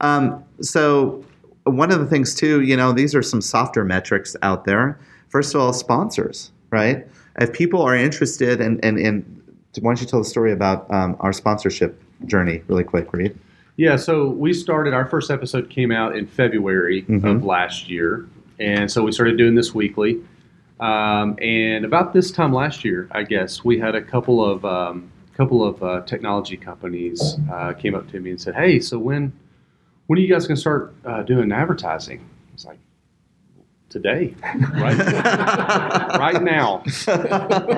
[0.00, 1.22] Um, so
[1.64, 4.98] one of the things too, you know, these are some softer metrics out there.
[5.28, 7.06] First of all, sponsors, right?
[7.38, 9.24] If people are interested, and and and
[9.80, 13.38] why don't you tell the story about um, our sponsorship journey really quick, Reed?
[13.76, 17.36] Yeah, so we started, our first episode came out in February Mhm.
[17.36, 18.26] of last year.
[18.58, 20.20] And so we started doing this weekly.
[20.80, 25.10] Um, and about this time last year, I guess, we had a couple of um,
[25.34, 29.32] couple of uh, technology companies uh, came up to me and said, "Hey, so when
[30.10, 32.78] when are you guys going to start uh, doing advertising?" It's like,
[33.90, 34.34] "Today,
[34.74, 34.98] right,
[36.18, 36.82] right now."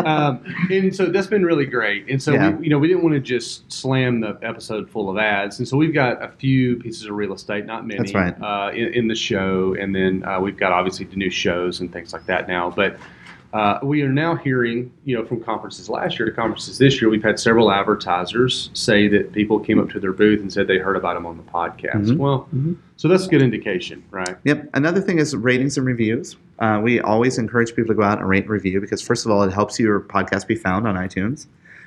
[0.07, 2.09] um, and so that's been really great.
[2.09, 2.51] And so Yeah.
[2.53, 5.69] we, you know, we didn't want to just slam the episode full of ads, and
[5.69, 8.35] so we've got a few pieces of real estate, not many, That's right.
[8.43, 11.93] uh, in, in the show, and then uh, we've got obviously the new shows and
[11.93, 12.71] things like that now.
[12.71, 12.97] But
[13.53, 17.11] uh, we are now hearing, you know, from conferences last year to conferences this year,
[17.11, 20.79] we've had several advertisers say that people came up to their booth and said they
[20.79, 22.07] heard about them on the podcast.
[22.09, 22.17] Mhm.
[22.17, 22.77] Well, Mhm.
[22.97, 24.37] so that's a good indication, right?
[24.45, 24.71] Yep.
[24.75, 26.37] Another thing is ratings and reviews.
[26.59, 29.33] Uh, we always encourage people to go out and rate and review because, first of
[29.33, 31.47] all, it helps your podcast be found on iTunes.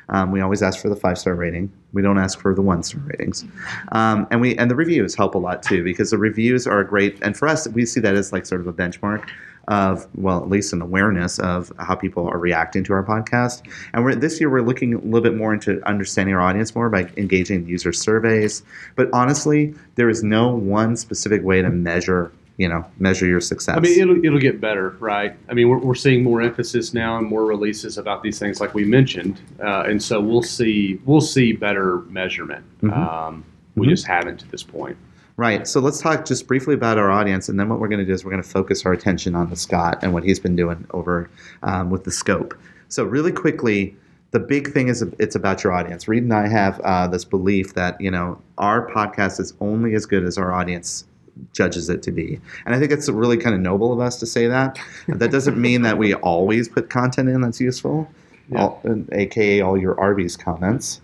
[0.09, 1.71] Um, we always ask for the five star rating.
[1.91, 3.43] We don't ask for the one star ratings,
[3.91, 7.17] um, and we and the reviews help a lot too because the reviews are great.
[7.23, 9.23] And for us, we see that as like sort of a benchmark
[9.67, 13.61] of well, at least an awareness of how people are reacting to our podcast.
[13.93, 16.89] And we're, this year, we're looking a little bit more into understanding our audience more
[16.89, 18.63] by engaging in user surveys.
[18.95, 23.75] But honestly, there is no one specific way to measure you know measure your success.
[23.75, 25.35] I mean, it'll, it'll get better, right?
[25.49, 28.73] I mean, we're, we're seeing more emphasis now and more releases about these things, like
[28.73, 32.63] we mentioned, uh, and so we'll see we'll see better measurement.
[32.81, 32.95] Mhm.
[32.95, 33.43] Um,
[33.75, 33.89] we Mhm.
[33.89, 34.95] just haven't to this point.
[35.37, 35.67] Right.
[35.67, 38.13] So let's talk just briefly about our audience, and then what we're going to do
[38.13, 40.87] is we're going to focus our attention on the Scot and what he's been doing
[40.91, 41.29] over
[41.63, 42.57] um, with the scope.
[42.87, 43.95] So really quickly,
[44.31, 46.07] the big thing is it's about your audience.
[46.07, 50.05] Reed and I have uh, this belief that you know our podcast is only as
[50.05, 51.03] good as our audience
[51.51, 54.25] judges it to be, and I think it's really kind of noble of us to
[54.25, 54.79] say that.
[55.09, 58.09] that doesn't mean that we always put content in that's useful,
[58.49, 58.59] Yeah.
[58.61, 61.01] all, aka all your Arby's comments.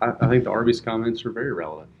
[0.00, 1.90] I, I think the Arby's comments are very relevant.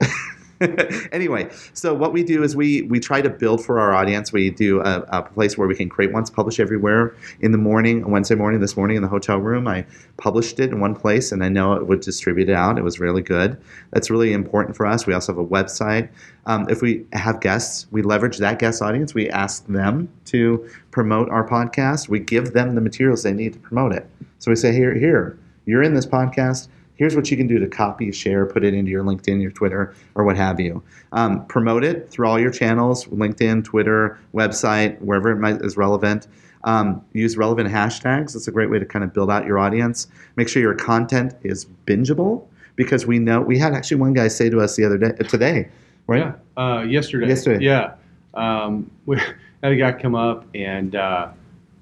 [1.12, 4.32] anyway, so what we do is we we try to build for our audience.
[4.32, 7.14] We do a, a place where we can create once, publish everywhere.
[7.40, 9.84] In the morning, Wednesday morning, this morning in the hotel room, I
[10.16, 12.78] published it in one place, and I know it would distribute it out.
[12.78, 13.60] It was really good.
[13.90, 15.06] That's really important for us.
[15.06, 16.08] We also have a website.
[16.46, 19.12] Um, if we have guests, we leverage that guest audience.
[19.12, 22.08] We ask them to promote our podcast.
[22.08, 24.08] We give them the materials they need to promote it.
[24.38, 27.68] So we say, here, here, you're in this podcast here's what you can do to
[27.68, 30.82] copy, share, put it into your LinkedIn, your Twitter, or what have you.
[31.12, 36.26] Um, promote it through all your channels LinkedIn, Twitter, website, wherever it might, is relevant.
[36.64, 38.32] Um, use relevant hashtags.
[38.32, 40.08] That's a great way to kind of build out your audience.
[40.34, 42.44] Make sure your content is bingeable
[42.74, 45.68] because we know we had actually one guy say to us the other day, today,
[46.06, 46.34] right?
[46.56, 47.28] Yeah, uh, yesterday.
[47.28, 47.64] Yesterday.
[47.64, 47.94] Yeah.
[48.34, 51.28] Um, we had a guy come up and uh,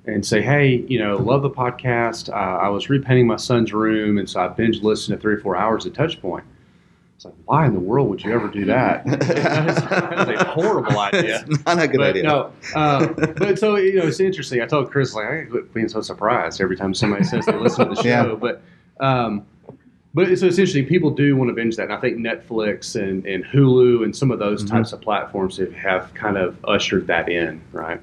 [0.06, 2.28] and say, hey, you know, love the podcast.
[2.28, 5.38] Uh, I was repainting my son's room, and so I binge listened to three or
[5.40, 6.42] four hours of Touchpoint.
[7.16, 9.06] It's like, why in the world would you ever do that?
[9.06, 11.44] That's, that's a horrible idea.
[11.48, 12.22] It's not a good but idea.
[12.24, 14.60] no, uh, but so you know, it's interesting.
[14.60, 17.88] I told Chris like I quit being so surprised every time somebody says they listen
[17.88, 18.08] to the show.
[18.08, 18.34] Yeah.
[18.34, 18.62] But
[18.98, 19.46] um,
[20.12, 20.86] but so it's interesting.
[20.86, 24.30] People do want to binge that, and I think Netflix and, and Hulu and some
[24.32, 24.76] of those Mm-hmm.
[24.76, 28.00] types of platforms have, have kind of ushered that in, right?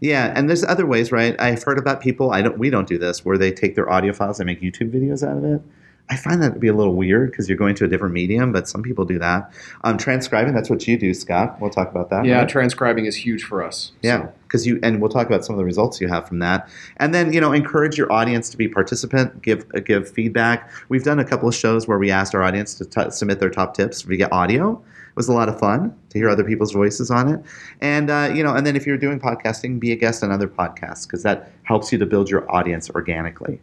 [0.00, 1.38] Yeah, and there's other ways, right?
[1.40, 2.32] I've heard about people.
[2.32, 2.58] I don't.
[2.58, 5.38] We don't do this where they take their audio files and make YouTube videos out
[5.38, 5.62] of it.
[6.10, 8.52] I find that to be a little weird because you're going to a different medium,
[8.52, 9.52] but some people do that.
[9.84, 11.60] Um, transcribing, that's what you do, Scot.
[11.60, 12.24] We'll talk about that.
[12.24, 12.48] Yeah, right?
[12.48, 13.92] transcribing is huge for us.
[14.02, 16.68] Yeah, because you and we'll talk about some of the results you have from that,
[16.96, 20.68] and then you know encourage your audience to be participant, give uh, give feedback.
[20.88, 23.50] We've done a couple of shows where we asked our audience to t- submit their
[23.50, 24.82] top tips via audio.
[25.20, 27.44] It was a lot of fun to hear other people's voices on it,
[27.82, 30.48] and uh, you know, and then if you're doing podcasting, be a guest on other
[30.48, 33.60] podcasts because that helps you to build your audience organically.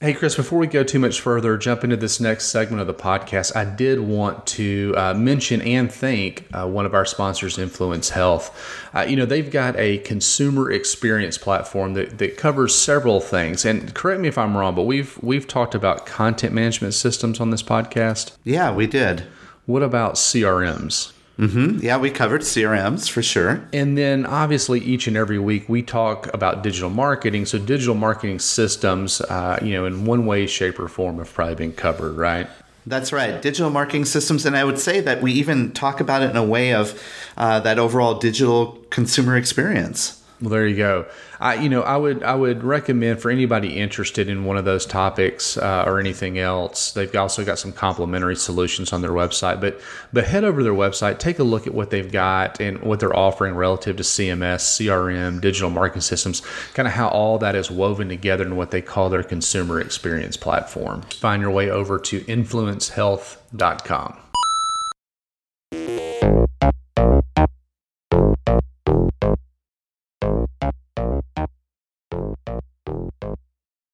[0.00, 2.92] Hey, Chris, before we go too much further, jump into this next segment of the
[2.92, 8.10] podcast, I did want to uh, mention and thank uh, one of our sponsors, Influence
[8.10, 8.90] Health.
[8.92, 13.64] Uh, you know, they've got a consumer experience platform that, that covers several things.
[13.64, 17.50] And correct me if I'm wrong, but we've we've talked about content management systems on
[17.50, 18.32] this podcast.
[18.42, 19.22] Yeah, we did.
[19.66, 21.12] What about CRMs?
[21.38, 21.78] Mm-hmm.
[21.82, 23.66] Yeah, we covered CRMs for sure.
[23.72, 27.46] And then obviously each and every week we talk about digital marketing.
[27.46, 31.54] So digital marketing systems, uh, you know, in one way, shape, or form have probably
[31.54, 32.48] been covered, right?
[32.84, 36.30] That's right, digital marketing systems, and I would say that we even talk about it
[36.30, 37.00] in a way of
[37.36, 40.21] uh, that overall digital consumer experience.
[40.42, 41.06] Well, there you go.
[41.38, 44.84] I, you know, I would I would recommend for anybody interested in one of those
[44.84, 46.90] topics uh, or anything else.
[46.90, 49.60] They've also got some complimentary solutions on their website.
[49.60, 49.80] But
[50.12, 52.98] but head over to their website, take a look at what they've got and what
[52.98, 56.42] they're offering relative to CMS, CRM, digital marketing systems,
[56.74, 60.36] kind of how all that is woven together in what they call their consumer experience
[60.36, 61.02] platform.
[61.02, 64.21] Find your way over to influencehealth.com.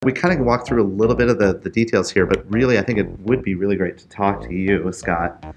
[0.09, 2.79] We kind of walked through a little bit of the, the details here, but really,
[2.79, 5.55] I think it would be really great to talk to you, Scot,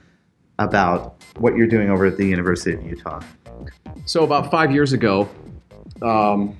[0.60, 3.22] about what you're doing over at the University of Utah.
[4.06, 5.30] So about five years ago,
[6.02, 6.60] um,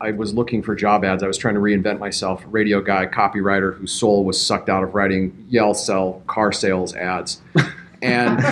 [0.00, 1.24] I was looking for job ads.
[1.24, 2.44] I was trying to reinvent myself.
[2.46, 7.42] Radio guy, copywriter whose soul was sucked out of writing yell, sell, car sales ads.
[8.02, 8.40] And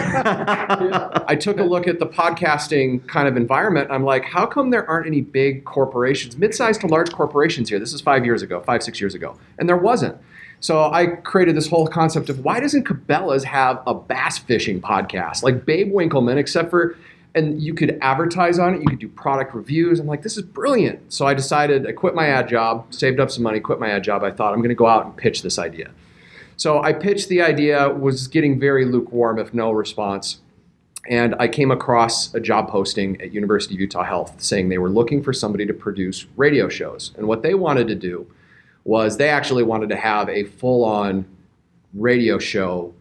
[1.28, 3.90] I took a look at the podcasting kind of environment.
[3.90, 7.78] I'm like, how come there aren't any big corporations, mid-sized to large corporations here?
[7.78, 9.38] This is five years ago, five, six years ago.
[9.58, 10.16] And there wasn't.
[10.60, 15.42] So I created this whole concept of why doesn't Cabela's have a bass fishing podcast
[15.42, 16.96] like Babe Winkelman, except for,
[17.34, 20.00] and you could advertise on it, you could do product reviews.
[20.00, 21.12] I'm like, this is brilliant.
[21.12, 24.02] So I decided, I quit my ad job, saved up some money, quit my ad
[24.02, 24.24] job.
[24.24, 25.90] I thought I'm going to go out and pitch this idea.
[26.56, 30.40] So I pitched the idea, was getting very lukewarm, if no response.
[31.08, 34.90] And I came across a job posting at University of Utah Health saying they were
[34.90, 37.12] looking for somebody to produce radio shows.
[37.16, 38.26] And what they wanted to do
[38.84, 41.26] was they actually wanted to have a full-on
[41.94, 42.92] radio show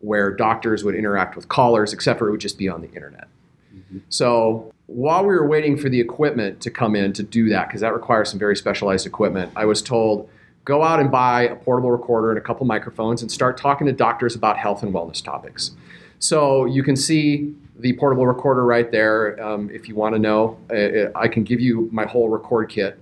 [0.00, 3.28] where doctors would interact with callers, except for it would just be on the internet.
[3.74, 3.98] Mm-hmm.
[4.10, 7.80] So while we were waiting for the equipment to come in to do that, because
[7.80, 10.28] that requires some very specialized equipment, I was told
[10.64, 13.92] go out and buy a portable recorder and a couple microphones and start talking to
[13.92, 15.72] doctors about health and wellness topics.
[16.18, 19.42] So you can see the portable recorder right there.
[19.44, 22.98] Um, if you want to know, uh, I can give you my whole record kit.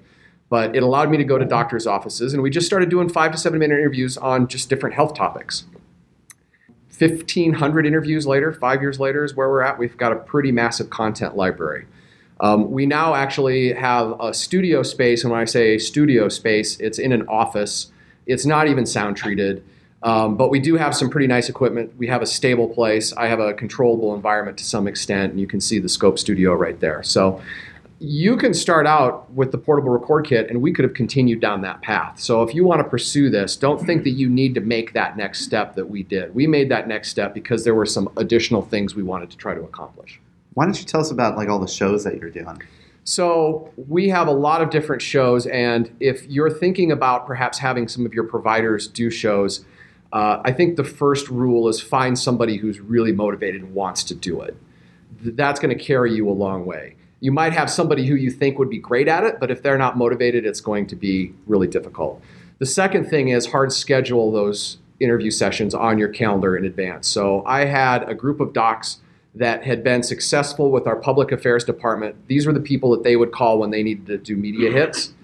[0.49, 3.33] But it allowed me to go to doctors' offices, and we just started doing five
[3.33, 5.65] to seven minute interviews on just different health topics.
[6.99, 9.79] 1,500 interviews later, five years later, is where we're at.
[9.79, 11.87] We've got a pretty massive content library.
[12.43, 16.99] Um, we now actually have a studio space, and when I say studio space, it's
[16.99, 17.93] in an office.
[18.27, 19.65] It's not even sound treated.
[20.03, 21.93] Um, but we do have some pretty nice equipment.
[21.97, 23.13] We have a stable place.
[23.13, 26.53] I have a controllable environment to some extent, and you can see the scope studio
[26.55, 27.05] right there.
[27.05, 27.41] So
[28.01, 31.61] you can start out with the portable record kit, and we could have continued down
[31.61, 32.19] that path.
[32.19, 35.17] So if you want to pursue this, don't think that you need to make that
[35.17, 36.35] next step that we did.
[36.35, 39.55] We made that next step because there were some additional things we wanted to try
[39.55, 40.19] to accomplish.
[40.55, 42.63] Why don't you tell us about like all the shows that you're doing?
[43.05, 47.89] So we have a lot of different shows, and if you're thinking about perhaps having
[47.89, 49.65] some of your providers do shows,
[50.13, 54.15] uh, I think the first rule is find somebody who's really motivated and wants to
[54.15, 54.57] do it.
[55.21, 56.97] That's going to carry you a long way.
[57.19, 59.79] You might have somebody who you think would be great at it, but if they're
[59.79, 62.23] not motivated, it's going to be really difficult.
[62.59, 67.09] The second thing is hard schedule those interview sessions on your calendar in advance.
[67.09, 68.99] So I had a group of docs
[69.35, 72.17] that had been successful with our public affairs department.
[72.29, 75.15] These were the people that they would call when they needed to do media hits,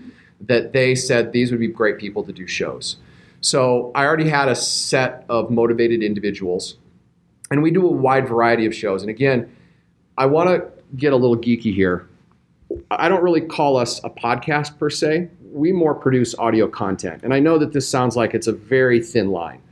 [0.41, 2.97] that they said these would be great people to do shows.
[3.41, 6.77] So I already had a set of motivated individuals,
[7.51, 9.03] and we do a wide variety of shows.
[9.03, 9.55] And again,
[10.17, 12.09] I want to get a little geeky here.
[12.91, 15.29] I don't really call us a podcast per se.
[15.53, 17.23] We more produce audio content.
[17.23, 19.63] And I know that this sounds like it's a very thin line,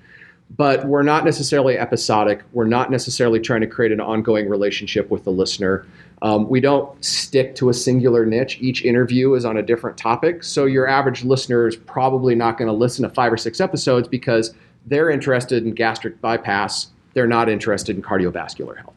[0.50, 2.42] but we're not necessarily episodic.
[2.52, 5.86] We're not necessarily trying to create an ongoing relationship with the listener.
[6.22, 8.58] Um, we don't stick to a singular niche.
[8.60, 10.42] Each interview is on a different topic.
[10.44, 14.08] So your average listener is probably not going to listen to five or six episodes
[14.08, 14.54] because
[14.86, 16.88] they're interested in gastric bypass.
[17.14, 18.94] They're not interested in cardiovascular health.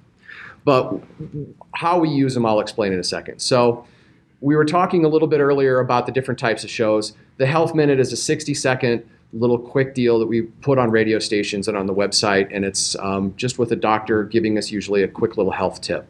[0.66, 1.02] But
[1.74, 3.40] how we use them, I'll explain in a second.
[3.40, 3.86] So
[4.42, 7.14] we were talking a little bit earlier about the different types of shows.
[7.38, 11.20] The Health Minute is a 60 second little quick deal that we put on radio
[11.20, 15.04] stations and on the website, and it's um, just with a doctor giving us usually
[15.04, 16.08] a quick little health tip.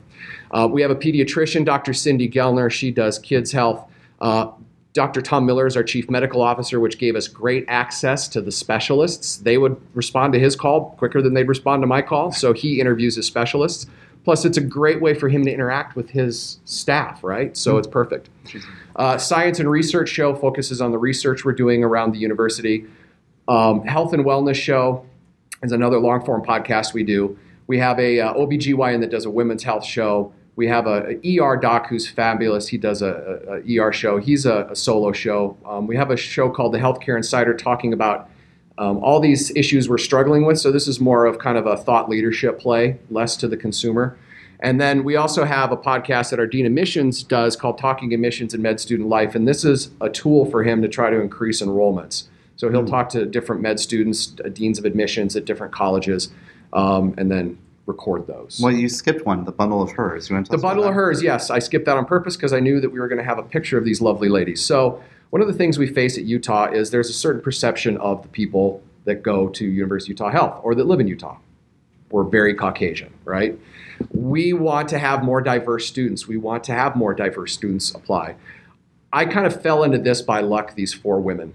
[0.52, 1.94] Uh, we have a pediatrician, Dr.
[1.94, 2.72] Cindy Gellner.
[2.72, 3.86] She does kids' health.
[4.20, 4.52] Uh,
[4.94, 5.22] Dr.
[5.22, 9.38] Tom Miller is our chief medical officer, which gave us great access to the specialists.
[9.38, 12.82] They would respond to his call quicker than they'd respond to my call, so he
[12.82, 13.86] interviews his specialists.
[14.24, 17.56] Plus, it's a great way for him to interact with his staff, right?
[17.56, 18.30] So it's perfect.
[18.96, 22.86] Uh, Science and Research Show focuses on the research we're doing around the university.
[23.50, 25.04] Um, Health and Wellness Show
[25.64, 27.38] is another long form podcast we do.
[27.66, 30.32] We have a uh, OBGYN that does a women's health show.
[30.56, 32.68] We have a, ER doc who's fabulous.
[32.68, 34.18] He does a, ER show.
[34.18, 35.58] He's a, a solo show.
[35.66, 38.30] Um, we have a show called The Healthcare Insider talking about
[38.78, 40.60] um, all these issues we're struggling with.
[40.60, 44.18] So this is more of kind of a thought leadership play, less to the consumer.
[44.60, 48.14] And then we also have a podcast that our Dean of Missions does called Talking
[48.14, 49.34] Admissions and Med Student Life.
[49.34, 52.29] And this is a tool for him to try to increase enrollments.
[52.60, 56.30] So he'll talk to different med students, uh, deans of admissions at different colleges,
[56.74, 58.60] um, and then record those.
[58.62, 60.30] Well, you skipped one, the bundle of hers.
[60.30, 61.50] You want to The bundle of hers, yes.
[61.50, 63.44] I skipped that on purpose because I knew that we were going to have a
[63.44, 64.62] picture of these lovely ladies.
[64.62, 68.24] So, one of the things we face at Utah is there's a certain perception of
[68.24, 71.38] the people that go to University of Utah Health or that live in Utah.
[72.12, 73.58] We're very Caucasian, right?
[74.12, 76.28] We want to have more diverse students.
[76.28, 78.36] We want to have more diverse students apply.
[79.14, 81.54] I kind of fell into this by luck, these four women.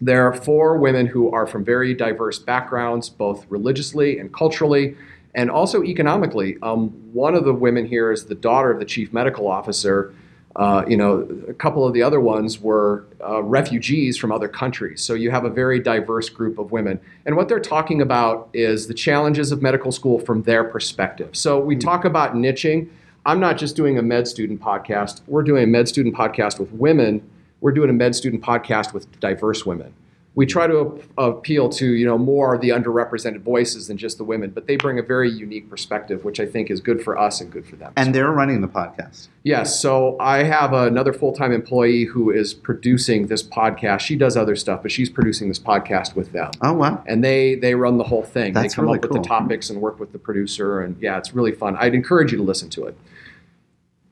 [0.00, 4.96] There are four women who are from very diverse backgrounds, both religiously and culturally,
[5.34, 6.56] and also economically.
[6.62, 10.14] Um, one of the women here is the daughter of the chief medical officer.
[10.56, 15.02] Uh, you know, a couple of the other ones were uh, refugees from other countries.
[15.02, 17.00] So you have a very diverse group of women.
[17.26, 21.30] And what they're talking about is the challenges of medical school from their perspective.
[21.32, 22.88] So we talk about niching.
[23.26, 26.70] I'm not just doing a med student podcast, we're doing a med student podcast with
[26.72, 27.28] women.
[27.64, 29.94] We're doing a med student podcast with diverse women.
[30.34, 34.50] We try to appeal to you know more the underrepresented voices than just the women
[34.50, 37.50] but they bring a very unique perspective which i think is good for us and
[37.50, 37.94] good for them.
[37.96, 39.28] And they're running the podcast.
[39.44, 44.00] yes so i have another full-time employee who is producing this podcast.
[44.00, 46.50] She does other stuff but she's producing this podcast with them.
[46.60, 47.02] Oh, wow.
[47.06, 48.52] and they they run the whole thing.
[48.52, 51.16] That's they come really up with the topics and work with the producer and yeah
[51.16, 51.76] it's really fun.
[51.76, 52.98] I'd encourage you to listen to it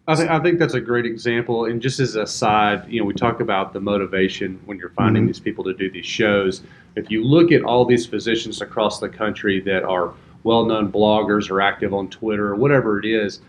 [0.09, 1.67] I think, I think that's a great example.
[1.67, 5.25] And just as a side, you know, we talk about the motivation when you're finding
[5.25, 5.27] Mhm.
[5.29, 6.63] these people to do these shows.
[6.97, 11.51] If you look at all these physicians across the country that are well known bloggers
[11.51, 13.41] or active on Twitter or whatever it is,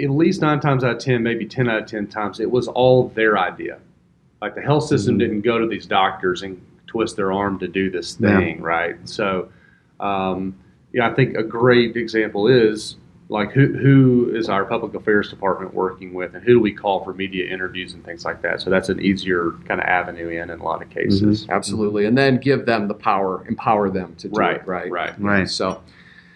[0.00, 2.68] at least nine times out of 10, maybe 10 out of 10 times, it was
[2.68, 3.78] all their idea.
[4.40, 5.18] Like the health system Mhm.
[5.18, 8.38] didn't go to these doctors and twist their arm to do this Yeah.
[8.38, 8.96] thing, right?
[9.08, 9.48] So,
[9.98, 10.54] um,
[10.92, 12.96] yeah, I think a great example is
[13.28, 17.02] like who who is our public affairs department working with, and who do we call
[17.04, 18.60] for media interviews and things like that.
[18.60, 21.00] So that's an easier kind of avenue in in a lot of mm-hmm.
[21.10, 21.46] cases.
[21.48, 25.18] absolutely and then give them the power empower them to do Right, it right right.
[25.20, 25.48] Right.
[25.48, 25.80] so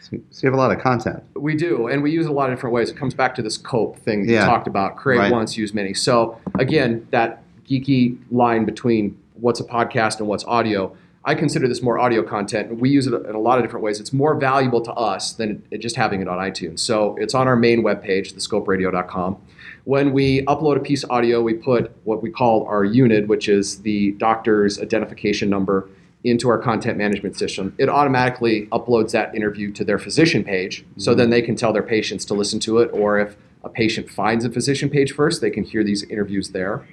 [0.01, 1.23] So you have a lot of content.
[1.35, 2.91] We do, and we use it a lot of different ways.
[2.91, 4.41] It comes back to this COPE thing Yeah.
[4.41, 4.97] you talked about.
[4.97, 5.33] Create Right.
[5.33, 5.95] once, use many.
[5.95, 10.97] So again, that geeky line between what's a podcast and what's audio.
[11.29, 12.79] I consider this more audio content.
[12.79, 13.99] We use it in a lot of different ways.
[13.99, 16.79] It's more valuable to us than it just having it on iTunes.
[16.79, 19.37] So it's on our main webpage, thescoperadio.com.
[19.83, 23.49] When we upload a piece of audio, we put what we call our unit, which
[23.49, 25.89] is the doctor's identification number,
[26.23, 27.75] into our content management system.
[27.79, 31.85] It automatically uploads that interview to their physician page, so then they can tell their
[31.85, 35.51] patients to listen to it, or if a patient finds a physician page first, they
[35.51, 36.87] can hear these interviews there.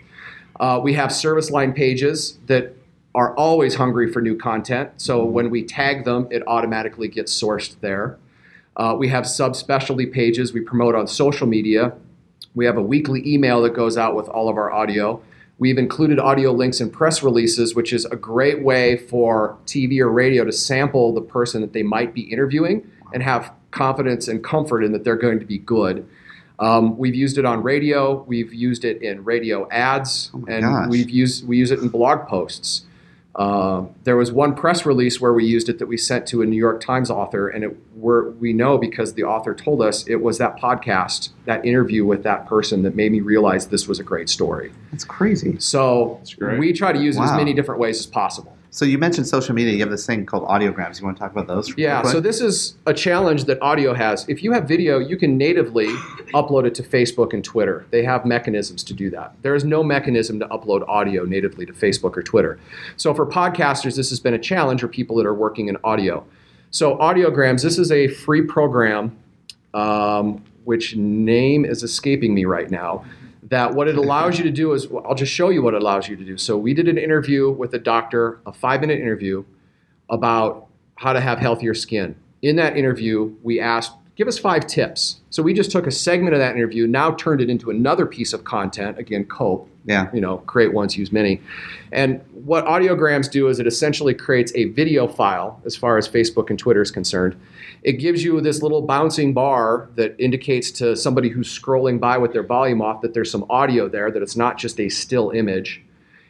[0.60, 2.76] Uh, we have service line pages that
[3.16, 4.90] are always hungry for new content.
[4.98, 8.18] So when we tag them, it automatically gets sourced there.
[8.76, 11.94] Uh, we have subspecialty pages we promote on social media.
[12.56, 15.22] We have a weekly email that goes out with all of our audio.
[15.60, 20.10] We've included audio links in press releases, which is a great way for TV or
[20.12, 24.84] radio to sample the person that they might be interviewing and have confidence and comfort
[24.84, 26.08] in that they're going to be good.
[26.60, 28.24] Um, we've used it on radio.
[28.24, 30.88] We've used it in radio ads, Oh and gosh.
[30.90, 32.86] we've used we use it in blog posts.
[33.36, 36.46] Uh, there was one press release where we used it that we sent to a
[36.46, 40.18] New York Times author, and it we're, we know because the author told us it
[40.18, 44.04] was that podcast, that interview with that person that made me realize this was a
[44.04, 44.72] great story.
[44.92, 45.58] That's crazy.
[45.60, 46.60] So great.
[46.60, 48.53] we try to use it as many different ways as possible.
[48.74, 49.72] So you mentioned social media.
[49.74, 51.00] You have this thing called audiograms.
[51.00, 51.78] You want to talk about those?
[51.78, 54.28] Yeah, so this is a challenge that audio has.
[54.28, 55.90] If you have video, you can natively
[56.34, 57.86] upload it to Facebook and Twitter.
[57.92, 59.36] They have mechanisms to do that.
[59.44, 62.60] There is no mechanism to upload audio natively to Facebook or Twitter.
[62.98, 66.26] So for podcasters, this has been a challenge, for people that are working in audio.
[66.72, 69.16] So Audiograms, this is a free program,
[69.76, 73.06] um, which name is escaping me right now.
[73.50, 76.08] That what it allows you to do is, I'll just show you what it allows
[76.08, 76.38] you to do.
[76.38, 79.44] So we did an interview with a doctor, a five-minute interview
[80.10, 82.16] about how to have healthier skin.
[82.42, 85.22] In that interview, we asked, give us five tips.
[85.30, 88.34] So we just took a segment of that interview, now turned it into another piece
[88.34, 90.10] of content, again, COPE, yeah.
[90.14, 91.42] you know, create once, use many.
[91.92, 96.50] And what audiograms do is it essentially creates a video file as far as Facebook
[96.50, 97.40] and Twitter is concerned.
[97.84, 102.34] It gives you this little bouncing bar that indicates to somebody who's scrolling by with
[102.34, 105.82] their volume off that there's some audio there, that it's not just a still image.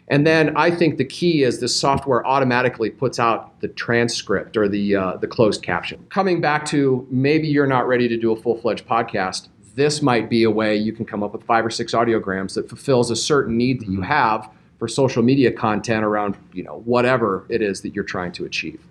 [0.10, 4.68] And then I think the key is this software automatically puts out the transcript or
[4.68, 6.06] the uh, the closed caption.
[6.10, 9.48] Coming back to maybe you're not ready to do a full fledged podcast.
[9.76, 12.70] This might be a way you can come up with five or six audiograms that
[12.70, 14.04] fulfills a certain need that you mm-hmm.
[14.04, 18.46] have for social media content around you know whatever it is that you're trying to
[18.46, 18.82] achieve.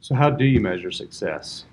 [0.00, 1.64] So, how do you measure success?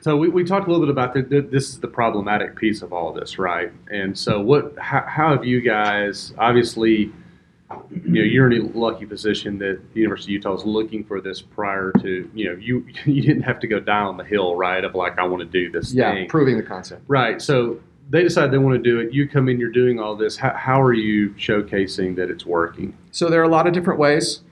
[0.00, 2.82] So, we, we talked a little bit about the, the, this is the problematic piece
[2.82, 3.72] of all this, right?
[3.90, 4.76] And so, what?
[4.78, 6.34] How, how have you guys?
[6.38, 7.12] Obviously,
[7.90, 11.20] you know, you're in a lucky position that the University of Utah is looking for
[11.20, 14.54] this prior to you know you you didn't have to go down on the hill,
[14.56, 14.84] right?
[14.84, 17.02] Of like I want to do this Yeah, thing, proving the concept.
[17.08, 17.40] right?
[17.42, 19.12] So they decide they want to do it.
[19.12, 20.36] You come in, you're doing all this.
[20.36, 22.96] How, how are you showcasing that it's working?
[23.10, 24.42] So there are a lot of different ways.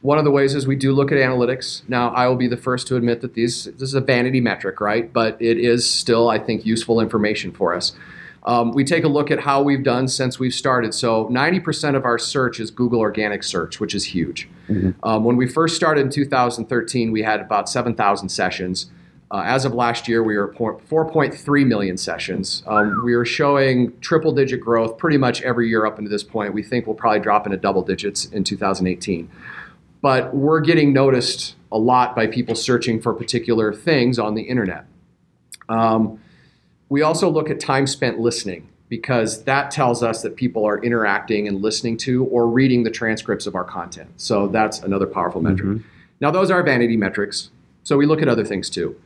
[0.00, 1.82] One of the ways is we do look at analytics.
[1.88, 4.80] Now, I will be the first to admit that these this is a vanity metric,
[4.80, 5.10] right?
[5.12, 7.92] But it is still, I think, useful information for us.
[8.46, 10.92] Um, we take a look at how we've done since we've started.
[10.92, 14.48] So 90% of our search is Google organic search, which is huge.
[15.02, 18.90] Um, when we first started in 2013, we had about 7,000 sessions.
[19.30, 22.62] Uh, as of last year, we were 4.3 million sessions.
[22.66, 26.52] Um, we are showing triple digit growth pretty much every year up into this point.
[26.52, 29.30] We think we'll probably drop into double digits in 2018.
[30.02, 34.84] But we're getting noticed a lot by people searching for particular things on the internet.
[35.68, 36.20] Um,
[36.88, 41.48] we also look at time spent listening because that tells us that people are interacting
[41.48, 44.10] and listening to or reading the transcripts of our content.
[44.16, 45.82] So that's another powerful metric.
[46.20, 47.50] Now, those are vanity metrics.
[47.82, 48.96] So we look at other things too.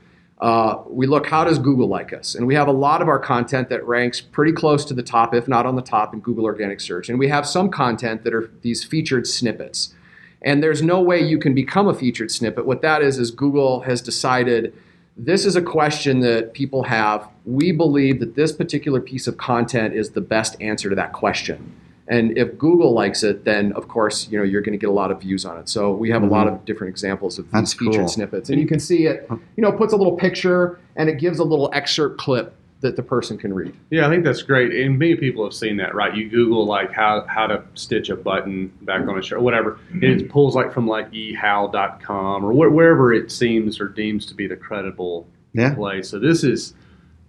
[0.40, 3.18] Uh, we look how does Google like us, and we have a lot of our
[3.18, 6.44] content that ranks pretty close to the top, if not on the top, in Google
[6.44, 7.08] organic search.
[7.08, 9.94] And we have some content that are these featured snippets.
[10.40, 12.66] And there's no way you can become a featured snippet.
[12.66, 14.72] What that is is Google has decided
[15.18, 17.28] this is a question that people have.
[17.44, 21.74] We believe that this particular piece of content is the best answer to that question.
[22.06, 24.92] And if Google likes it, then of course, you know, you're going to get a
[24.92, 25.68] lot of views on it.
[25.68, 26.64] So we have a lot of mm-hmm.
[26.64, 28.08] different examples of That's these featured cool.
[28.08, 28.48] snippets.
[28.48, 31.44] And you can see it, you know, puts a little picture and it gives a
[31.44, 33.74] little excerpt clip that the person can read.
[33.90, 36.14] Yeah, I think that's great, and many people have seen that, right?
[36.14, 39.80] You Google like how how to stitch a button back on a shirt, or whatever,
[39.90, 44.34] and it pulls like from like ehow.com or wh- wherever it seems or deems to
[44.34, 45.74] be the credible Yeah.
[45.74, 46.08] place.
[46.08, 46.74] So this is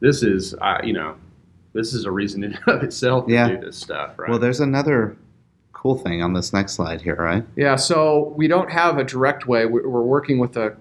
[0.02, 1.16] this is uh, you know
[1.74, 3.50] this is a reason in and of itself to Yeah.
[3.50, 4.30] do this stuff, right?
[4.30, 5.18] Well, there's another
[5.80, 7.46] cool thing on this next slide here, right?
[7.56, 9.66] Yeah, so we don't have a direct way.
[9.66, 10.72] We- We're working with a,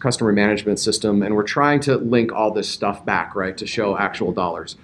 [0.00, 3.98] customer management system, and we're trying to link all this stuff back, right, to show
[3.98, 4.76] actual dollars.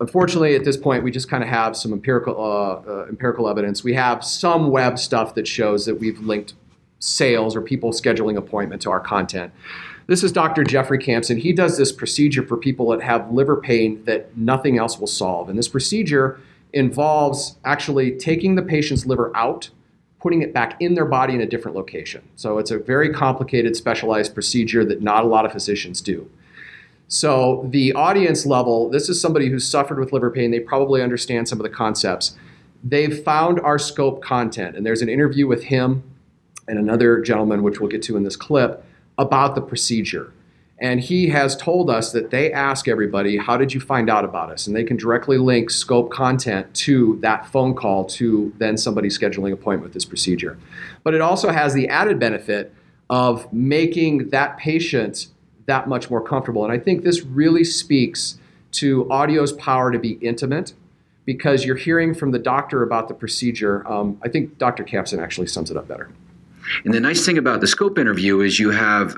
[0.00, 3.82] Unfortunately, at this point, we just kind of have some empirical uh, uh, empirical evidence.
[3.82, 6.52] We have some web stuff that shows that we've linked
[6.98, 9.52] sales or people scheduling appointment to our content.
[10.08, 10.62] This is Dr.
[10.64, 11.38] Jeffrey Campsen.
[11.38, 15.48] He does this procedure for people that have liver pain that nothing else will solve.
[15.48, 16.38] And this procedure
[16.72, 19.70] involves actually taking the patient's liver out,
[20.20, 22.22] putting it back in their body in a different location.
[22.36, 26.30] So it's a very complicated, specialized procedure that not a lot of physicians do.
[27.08, 30.50] So the audience level, this is somebody who's suffered with liver pain.
[30.50, 32.36] They probably understand some of the concepts.
[32.82, 36.02] They've found our scope content, and there's an interview with him
[36.68, 38.84] and another gentleman, which we'll get to in this clip,
[39.18, 40.32] about the procedure.
[40.82, 44.50] And he has told us that they ask everybody, How did you find out about
[44.50, 44.66] us?
[44.66, 49.52] And they can directly link scope content to that phone call to then somebody scheduling
[49.52, 50.58] appointment with this procedure.
[51.04, 52.74] But it also has the added benefit
[53.08, 55.28] of making that patient
[55.66, 56.64] that much more comfortable.
[56.64, 58.38] And I think this really speaks
[58.72, 60.72] to audio's power to be intimate
[61.24, 63.86] because you're hearing from the doctor about the procedure.
[63.86, 64.82] Um, I think Dr.
[64.82, 66.10] Campsen actually sums it up better.
[66.84, 69.16] And the nice thing about the scope interview is you have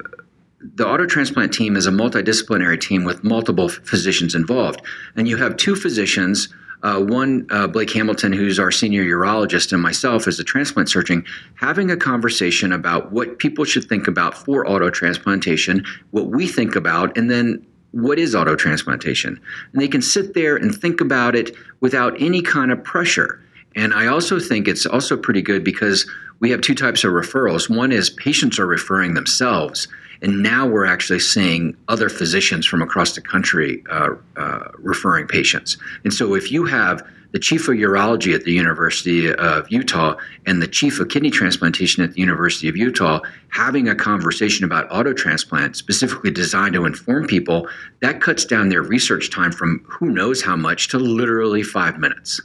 [0.74, 4.80] the auto transplant team is a multidisciplinary team with multiple physicians involved.
[5.14, 6.48] And you have two physicians,
[6.82, 11.24] uh, one, uh, Blake Hamilton, who's our senior urologist, and myself as a transplant surgeon,
[11.56, 16.74] having a conversation about what people should think about for auto transplantation, what we think
[16.76, 19.38] about, and then what is auto transplantation.
[19.72, 23.40] And they can sit there and think about it without any kind of pressure.
[23.76, 26.08] And I also think it's also pretty good because
[26.40, 27.74] we have two types of referrals.
[27.74, 29.88] One is patients are referring themselves,
[30.22, 35.76] and now we're actually seeing other physicians from across the country uh, uh, referring patients.
[36.04, 40.14] And so if you have the chief of urology at the University of Utah
[40.46, 44.86] and the chief of kidney transplantation at the University of Utah having a conversation about
[44.88, 47.68] auto transplant specifically designed to inform people,
[48.02, 52.40] that cuts down their research time from who knows how much to literally five minutes.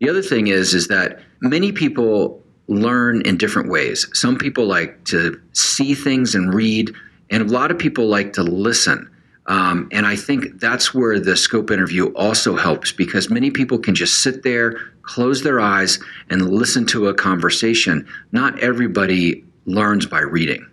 [0.00, 4.06] The other thing is is that many people learn in different ways.
[4.12, 6.94] Some people like to see things and read,
[7.34, 9.10] and a lot of people like to listen.
[9.46, 13.96] Um, and I think that's where the scope interview also helps because many people can
[13.96, 15.98] just sit there, close their eyes,
[16.30, 18.06] and listen to a conversation.
[18.30, 20.64] Not everybody learns by reading.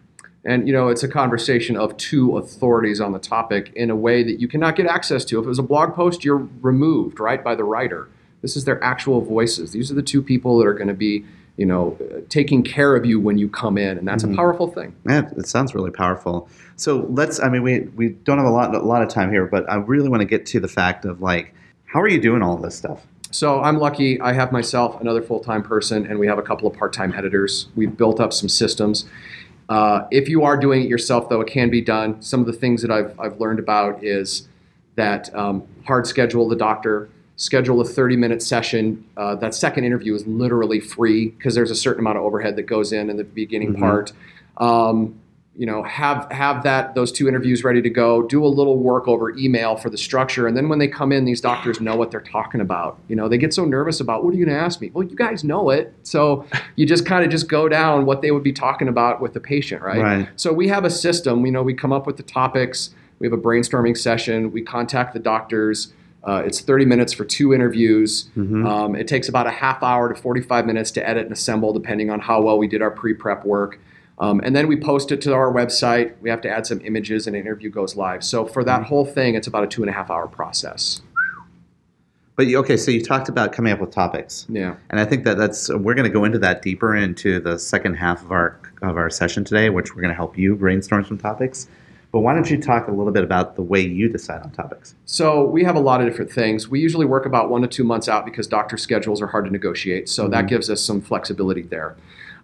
[0.45, 4.21] And you know, it's a conversation of two authorities on the topic in a way
[4.21, 5.39] that you cannot get access to.
[5.39, 8.07] If it was a blog post, you're removed, right, by the writer.
[8.43, 9.71] This is their actual voices.
[9.71, 11.25] These are the two people that are going to be,
[11.57, 11.97] you know,
[12.29, 14.33] taking care of you when you come in, and that's mm-hmm.
[14.33, 14.95] a powerful thing.
[15.07, 16.49] Yeah, it sounds really powerful.
[16.75, 17.39] So let's.
[17.39, 19.75] I mean, we we don't have a lot a lot of time here, but I
[19.75, 21.53] really want to get to the fact of like,
[21.85, 23.05] how are you doing all this stuff?
[23.31, 24.19] So I'm lucky.
[24.19, 27.13] I have myself another full time person, and we have a couple of part time
[27.13, 27.67] editors.
[27.75, 29.05] We've built up some systems.
[29.69, 32.21] Uh, if you are doing it yourself, though, it can be done.
[32.21, 34.49] Some of the things that I've, I've learned about is
[34.95, 37.09] that um, hard schedule the doctor,
[37.41, 39.03] schedule a 30 minute session.
[39.17, 42.63] Uh, that second interview is literally free because there's a certain amount of overhead that
[42.63, 43.81] goes in in the beginning mm-hmm.
[43.81, 44.13] part.
[44.57, 45.19] Um,
[45.57, 48.21] you know, have have that those two interviews ready to go.
[48.21, 51.25] Do a little work over email for the structure, and then when they come in,
[51.25, 52.97] these doctors know what they're talking about.
[53.09, 54.91] You know, they get so nervous about what are you going to ask me?
[54.93, 56.45] Well, you guys know it, so
[56.77, 59.41] you just kind of just go down what they would be talking about with the
[59.41, 60.01] patient, right?
[60.01, 60.29] Right.
[60.35, 61.45] So we have a system.
[61.45, 62.91] You know, we come up with the topics.
[63.19, 64.51] We have a brainstorming session.
[64.51, 65.91] We contact the doctors
[66.23, 68.29] uh, it's 30 minutes for two interviews.
[68.37, 68.65] Mm-hmm.
[68.65, 72.09] Um, it takes about a half hour to 45 minutes to edit and assemble, depending
[72.09, 73.79] on how well we did our pre prep work.
[74.19, 76.13] Um, and then we post it to our website.
[76.21, 78.23] We have to add some images, and an interview goes live.
[78.23, 81.01] So for that whole thing, it's about a two and a half hour process.
[82.35, 84.45] But okay, so you talked about coming up with topics.
[84.47, 84.75] Yeah.
[84.89, 87.95] And I think that that's we're going to go into that deeper into the second
[87.95, 91.17] half of our of our session today, which we're going to help you brainstorm some
[91.17, 91.67] topics.
[92.11, 94.95] But why don't you talk a little bit about the way you decide on topics?
[95.05, 96.67] So we have a lot of different things.
[96.67, 99.51] We usually work about one to two months out because doctor schedules are hard to
[99.51, 100.09] negotiate.
[100.09, 100.33] So mm-hmm.
[100.33, 101.95] that gives us some flexibility there.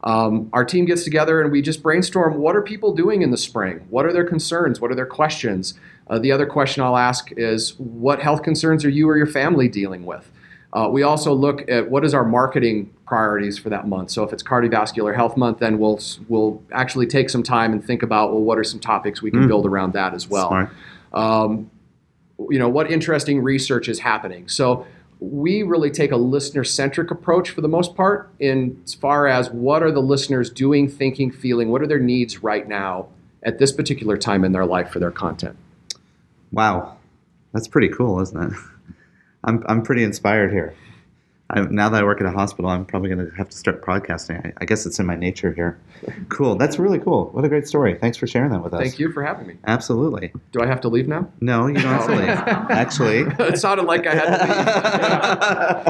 [0.04, 3.38] Um, our team gets together and we just brainstorm what are people doing in the
[3.38, 3.86] spring?
[3.90, 4.80] What are their concerns?
[4.80, 5.74] What are their questions?
[6.10, 9.68] Uh, the other question I'll ask is what health concerns are you or your family
[9.68, 10.30] dealing with?
[10.74, 14.12] Uh, we also look at what is our marketing priorities for that month.
[14.12, 18.04] So if it's cardiovascular health month, then we'll we'll actually take some time and think
[18.04, 19.48] about well, what are some topics we can mm.
[19.48, 20.70] build around that as well.
[21.14, 21.72] Um,
[22.50, 24.48] you know, what interesting research is happening.
[24.48, 24.86] So
[25.20, 29.50] we really take a listener centric approach for the most part in as far as
[29.50, 33.08] what are the listeners doing, thinking, feeling, what are their needs right now
[33.44, 35.56] at this particular time in their life for their content.
[36.52, 36.98] Wow.
[37.54, 38.58] That's pretty cool, isn't it?
[39.48, 40.76] I'm I'm pretty inspired here.
[41.50, 43.82] I, now that I work at a hospital, I'm probably going to have to start
[43.82, 44.46] podcasting.
[44.46, 45.80] I, I, guess it's in my nature here.
[46.28, 46.56] Cool.
[46.56, 47.30] That's really cool.
[47.32, 47.96] What a great story.
[47.96, 48.82] Thanks for sharing that with us.
[48.82, 49.56] Thank you for having me.
[49.66, 50.34] Absolutely.
[50.52, 51.32] Do I have to leave now?
[51.40, 52.28] No, you don't have to leave.
[52.48, 52.68] Oh.
[52.70, 54.38] Actually, it sounded like I had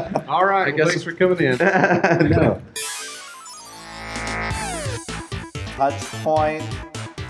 [0.04, 0.28] to leave.
[0.30, 0.68] All right.
[0.68, 1.58] I well, guess thanks for coming in.
[2.30, 2.62] no.
[5.76, 6.64] Touch point,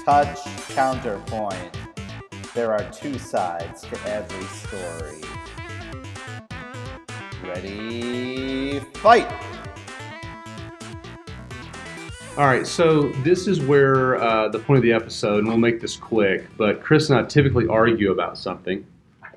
[0.04, 0.40] touch
[0.76, 1.78] counterpoint.
[2.54, 5.22] There are two sides to every story.
[7.44, 9.28] Ready, fight!
[12.38, 15.80] All right, so this is where uh, the point of the episode, and we'll make
[15.80, 16.46] this quick.
[16.58, 18.86] But Chris and I typically argue about something,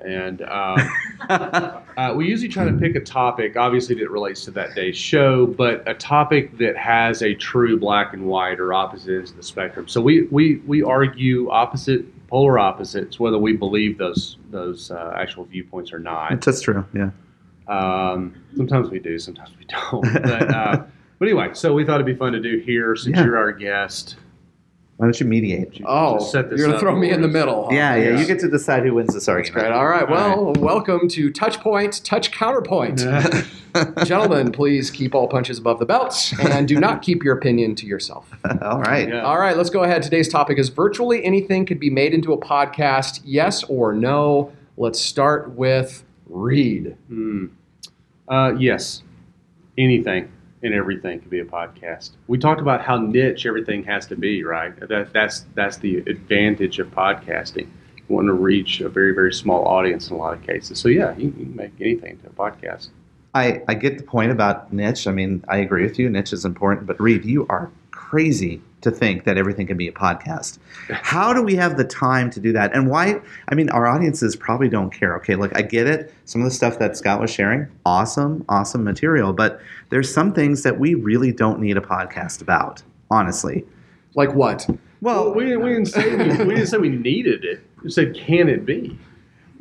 [0.03, 0.77] and um,
[1.29, 5.45] uh, we usually try to pick a topic, obviously that relates to that day's show,
[5.45, 9.43] but a topic that has a true black and white or opposite ends of the
[9.43, 9.87] spectrum.
[9.87, 15.45] So we we we argue opposite, polar opposites, whether we believe those those uh, actual
[15.45, 16.41] viewpoints or not.
[16.41, 17.11] That's true, yeah.
[17.67, 20.01] Um, sometimes we do, sometimes we don't.
[20.23, 20.83] But, uh,
[21.19, 23.25] but anyway, so we thought it'd be fun to do here since Yeah.
[23.25, 24.17] you're our guest.
[24.97, 25.81] Why don't you mediate?
[25.83, 27.63] Oh, set this you're gonna throw me in the middle.
[27.65, 27.69] huh?
[27.71, 29.63] Yeah, yeah, you get to decide who wins this argument.
[29.65, 29.71] Great.
[29.71, 30.07] All right.
[30.07, 32.99] Well, welcome to Touch Point, Touch Counterpoint.
[34.05, 37.87] Gentlemen, please keep all punches above the belts and do not keep your opinion to
[37.87, 38.29] yourself.
[38.61, 39.07] All right.
[39.07, 39.21] Yeah.
[39.21, 40.03] All right, let's go ahead.
[40.03, 44.51] Today's topic is virtually anything could be made into a podcast, yes or no.
[44.77, 46.95] Let's start with Reed.
[47.07, 47.47] Hmm.
[48.27, 49.03] Uh, yes,
[49.77, 50.31] anything
[50.63, 52.11] and everything could be a podcast.
[52.27, 54.73] We talked about how niche everything has to be, right?
[54.87, 57.67] That, that's that's the advantage of podcasting.
[57.97, 60.79] You want to reach a very very small audience in a lot of cases.
[60.79, 62.89] So yeah, you, you can make anything to a podcast.
[63.33, 65.07] I, I get the point about niche.
[65.07, 66.09] I mean, I agree with you.
[66.09, 66.85] Niche is important.
[66.85, 67.71] But Reed, you are
[68.11, 70.59] crazy to think that everything can be a podcast.
[70.89, 72.75] How do we have the time to do that?
[72.75, 73.21] And why?
[73.47, 75.15] I mean, our audiences probably don't care.
[75.15, 76.13] Okay, look, I get it.
[76.25, 79.31] Some of the stuff that Scot was sharing, awesome, awesome material.
[79.31, 83.63] But there's some things that we really don't need a podcast about, honestly.
[84.13, 84.69] Like what?
[84.99, 87.65] Well, we, we didn't say we, we didn't say we needed it.
[87.81, 88.99] We said, can it be?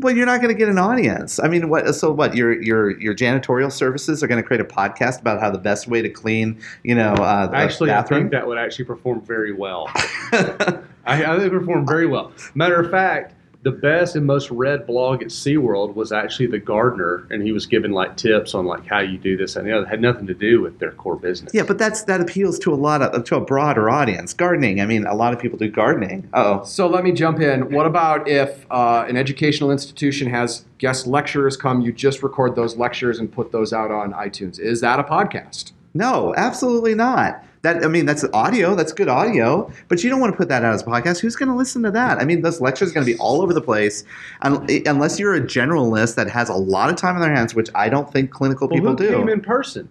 [0.01, 1.39] Well, you're not going to get an audience.
[1.39, 1.95] I mean, what?
[1.95, 2.35] So what?
[2.35, 5.89] Your your your janitorial services are going to create a podcast about how the best
[5.89, 9.53] way to clean, you know, uh, a Actually, I think that would actually perform very
[9.53, 9.89] well.
[9.95, 12.33] I, I think it performed very well.
[12.55, 17.27] Matter of fact, the best and most read blog at SeaWorld was actually the gardener,
[17.31, 19.85] and he was giving like tips on like how you do this and the other.
[19.85, 21.53] It had nothing to do with their core business.
[21.53, 24.33] yeah, but that's that appeals to a lot of to a broader audience.
[24.33, 24.81] Gardening.
[24.81, 26.29] I mean, a lot of people do gardening.
[26.33, 27.71] Oh, So let me jump in.
[27.73, 32.77] What about if uh, an educational institution has guest lecturers come, you just record those
[32.77, 34.59] lectures and put those out on iTunes?
[34.59, 35.73] Is that a podcast?
[35.93, 37.45] no, absolutely not.
[37.63, 38.75] That I mean, that's audio.
[38.75, 39.71] That's good audio.
[39.89, 41.21] But you don't want to put that out as a podcast.
[41.21, 42.19] Who's going to listen to that?
[42.19, 44.03] I mean, those lectures are going to be all over the place,
[44.41, 47.69] un- unless you're a generalist that has a lot of time on their hands, which
[47.75, 49.17] I don't think clinical Well, people who do.
[49.17, 49.89] came in person?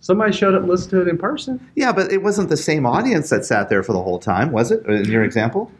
[0.00, 1.60] Somebody showed up and listened to it in person.
[1.74, 4.70] Yeah, but it wasn't the same audience that sat there for the whole time, was
[4.70, 4.86] it?
[4.86, 5.70] In your example?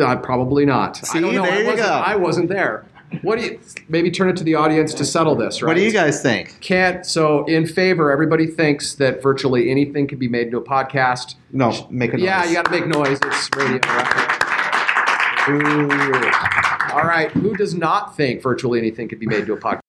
[0.00, 0.96] Uh, probably not.
[0.98, 1.42] See, I don't know.
[1.42, 1.92] there I you wasn't, go.
[1.92, 2.84] I wasn't there.
[3.22, 3.60] What do you?
[3.88, 5.62] Maybe turn it to the audience to settle this.
[5.62, 5.68] Right?
[5.68, 6.60] What do you guys think?
[6.60, 7.06] Can't.
[7.06, 11.36] So in favor, everybody thinks that virtually anything can be made into a podcast.
[11.52, 12.24] No, make a noise.
[12.24, 13.18] Yeah, you got to make noise.
[13.22, 13.78] It's radio.
[13.78, 14.42] Right?
[15.48, 16.92] Ooh.
[16.92, 17.30] All right.
[17.32, 19.80] Who does not think virtually anything could be made into a podcast?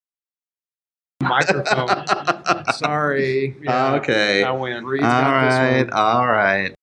[1.21, 2.05] Microphone.
[2.73, 3.55] Sorry.
[3.63, 4.43] Yeah, okay.
[4.43, 4.85] I win.
[4.85, 5.93] Reed's all got this right, one.
[5.93, 6.73] all right.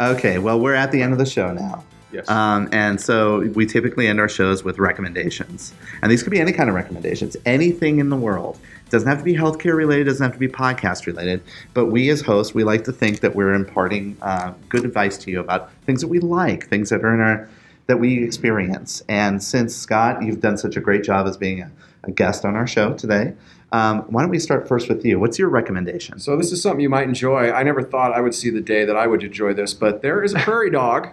[0.00, 1.84] Okay, well, we're at the end of the show now.
[2.12, 2.28] Yes.
[2.30, 5.74] Um, and so we typically end our shows with recommendations.
[6.00, 8.58] And these could be any kind of recommendations, anything in the world.
[8.86, 11.42] It doesn't have to be healthcare related, doesn't have to be podcast related.
[11.74, 15.30] But we as hosts, we like to think that we're imparting uh, good advice to
[15.30, 17.48] you about things that we like, things that are in our
[17.88, 19.02] that we experience.
[19.08, 21.70] And since Scot, you've done such a great job as being a,
[22.08, 23.34] a guest on our show today,
[23.70, 25.20] um, why don't we start first with you?
[25.20, 26.18] What's your recommendation?
[26.18, 27.52] So this is something you might enjoy.
[27.52, 30.24] I never thought I would see the day that I would enjoy this, but there
[30.24, 31.10] is a prairie dog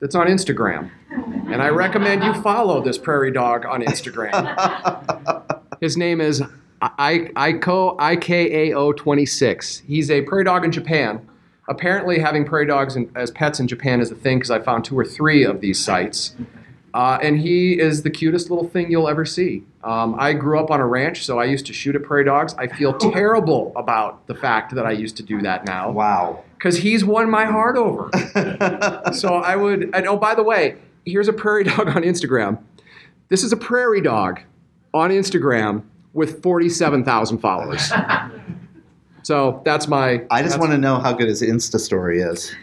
[0.00, 0.90] that's on Instagram,
[1.50, 4.40] and I recommend you follow this prairie dog on Instagram.
[5.80, 6.42] His name is
[6.80, 9.78] I- Iko IKAO 26.
[9.86, 11.26] He's a prairie dog in Japan.
[11.68, 14.84] Apparently, having prairie dogs in, as pets in Japan is a thing because I found
[14.84, 16.36] two or three of these sites.
[16.96, 19.62] Uh, and he is the cutest little thing you'll ever see.
[19.84, 22.54] Um, I grew up on a ranch, so I used to shoot at prairie dogs.
[22.54, 26.42] I feel terrible about the fact that I used to do that now wow.
[26.56, 28.08] because he's won my heart over.
[29.12, 32.62] so I would, and oh, by the way, here's a prairie dog on Instagram.
[33.28, 34.40] This is a prairie dog
[34.94, 35.82] on Instagram
[36.14, 37.92] with 47,000 followers.
[39.22, 40.24] So that's my.
[40.30, 42.54] I just want to know how good his Insta story is.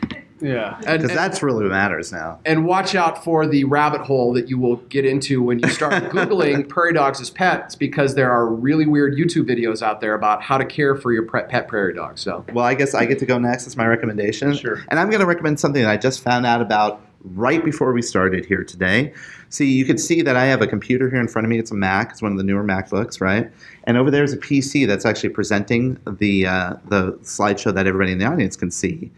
[0.44, 0.78] Yeah.
[0.80, 2.40] Because that's really what matters now.
[2.46, 5.94] and watch out for the rabbit hole that you will get into when you start
[6.12, 10.42] Googling prairie dogs as pets because there are really weird YouTube videos out there about
[10.42, 12.18] how to care for your pet prairie dog.
[12.18, 13.66] So Well, I guess I get to go next.
[13.66, 14.56] That's my recommendation.
[14.56, 14.84] Sure.
[14.90, 18.02] And I'm going to recommend something that I just found out about right before we
[18.02, 19.14] started here today.
[19.50, 21.60] See, you can see that I have a computer here in front of me.
[21.60, 22.12] It's a Mac.
[22.12, 23.52] It's one of the newer MacBooks, right?
[23.86, 28.12] And over there is a PC that's actually presenting the uh, the slideshow that everybody
[28.12, 29.12] in the audience can see.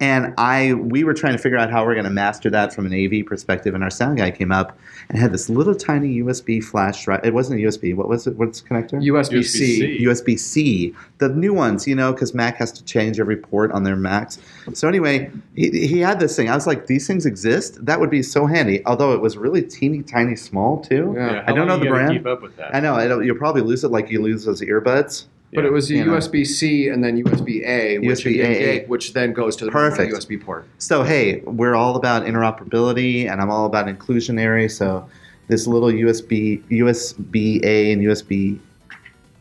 [0.00, 2.86] And I, we were trying to figure out how we're going to master that from
[2.86, 3.74] an AV perspective.
[3.74, 4.78] And our sound guy came up
[5.10, 7.20] and had this little tiny USB flash drive.
[7.22, 7.94] It wasn't a USB.
[7.94, 8.36] What was it?
[8.36, 8.92] What's the connector?
[9.02, 10.02] USB C.
[10.02, 10.94] USB-C.
[11.18, 14.38] The new ones, you know, because Mac has to change every port on their Macs.
[14.72, 16.48] So anyway, he, he had this thing.
[16.48, 17.84] I was like, these things exist.
[17.84, 18.84] That would be so handy.
[18.86, 21.12] Although it was really teeny tiny small too.
[21.14, 21.30] Yeah.
[21.32, 22.18] Yeah, I don't know how long the you gotta brand.
[22.18, 22.74] Keep up with that.
[22.74, 22.94] I know.
[22.94, 25.26] I don't, you'll probably lose it like you lose those earbuds.
[25.52, 26.12] But it was a You know.
[26.12, 28.84] USB C and then USB A, which, USB-A.
[28.86, 30.12] which then goes to the Perfect.
[30.14, 30.66] USB port.
[30.78, 34.70] So hey, we're all about interoperability, and I'm all about inclusionary.
[34.70, 35.08] So
[35.48, 38.58] this little USB USB A and USB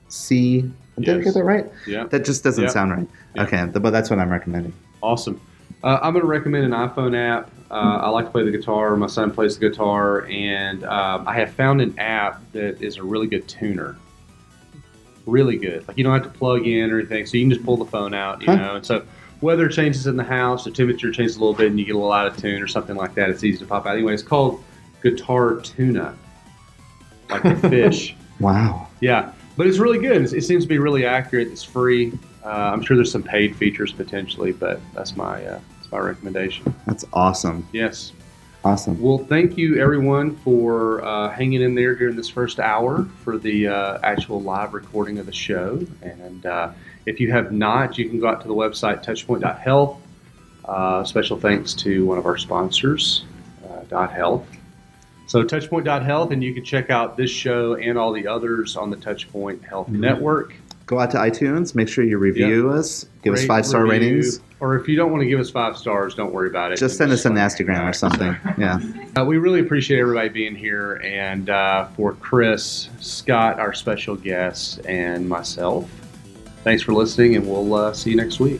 [0.08, 0.70] C.
[1.00, 1.66] Did I get that right?
[1.88, 2.06] Yeah.
[2.06, 2.70] That just doesn't Yeah.
[2.72, 3.08] sound right.
[3.36, 3.44] Yeah.
[3.44, 4.74] Okay, but that's what I'm recommending.
[5.02, 5.40] Awesome.
[5.84, 7.50] Uh, I'm going to recommend an iPhone app.
[7.72, 8.98] Uh, I like to play the guitar.
[8.98, 13.04] My son plays the guitar, and um, I have found an app that is a
[13.04, 13.96] really good tuner.
[15.30, 15.88] Really good.
[15.88, 17.86] Like you don't have to plug in or anything, so you can just pull the
[17.86, 18.42] phone out.
[18.42, 18.56] You Huh.
[18.56, 19.04] know, and so
[19.42, 21.98] weather changes in the house, the temperature changes a little bit, and you get a
[21.98, 23.30] little out of tune or something like that.
[23.30, 23.94] It's easy to pop out.
[23.96, 24.64] Anyway, it's called
[25.04, 26.16] Guitar Tuna,
[27.30, 28.16] like a fish.
[28.40, 28.88] Wow.
[29.02, 30.34] Yeah, but it's really good.
[30.34, 31.48] It seems to be really accurate.
[31.50, 32.12] It's free.
[32.44, 36.74] Uh, I'm sure there's some paid features potentially, but that's my uh, that's my recommendation.
[36.88, 37.68] That's awesome.
[37.74, 38.14] Yes.
[38.64, 39.02] Awesome.
[39.02, 43.70] Well, thank you everyone for uh, hanging in there during this first hour for the
[43.70, 45.86] uh, actual live recording of the show.
[46.02, 46.72] And uh,
[47.06, 50.02] if you have not, you can go out to the website touchpoint.health.
[50.66, 53.24] Uh, special thanks to one of our sponsors,
[53.68, 54.46] uh, Dot Health.
[55.28, 58.98] So touchpoint.health, and you can check out this show and all the others on the
[58.98, 60.54] Touchpoint Health Network.
[60.90, 61.76] Go out to iTunes.
[61.76, 63.06] Make sure you review us.
[63.22, 64.40] Give us five star review, ratings.
[64.60, 66.80] Or if you don't want to give us five stars, don't worry about it.
[66.80, 68.36] Just send us a like- nasty gram or something.
[68.58, 68.80] Yeah.
[69.16, 74.84] Uh, we really appreciate everybody being here, and uh, for Chris, Scot, our special guest,
[74.88, 75.88] and myself,
[76.64, 78.60] thanks for listening, and we'll uh, see you next week.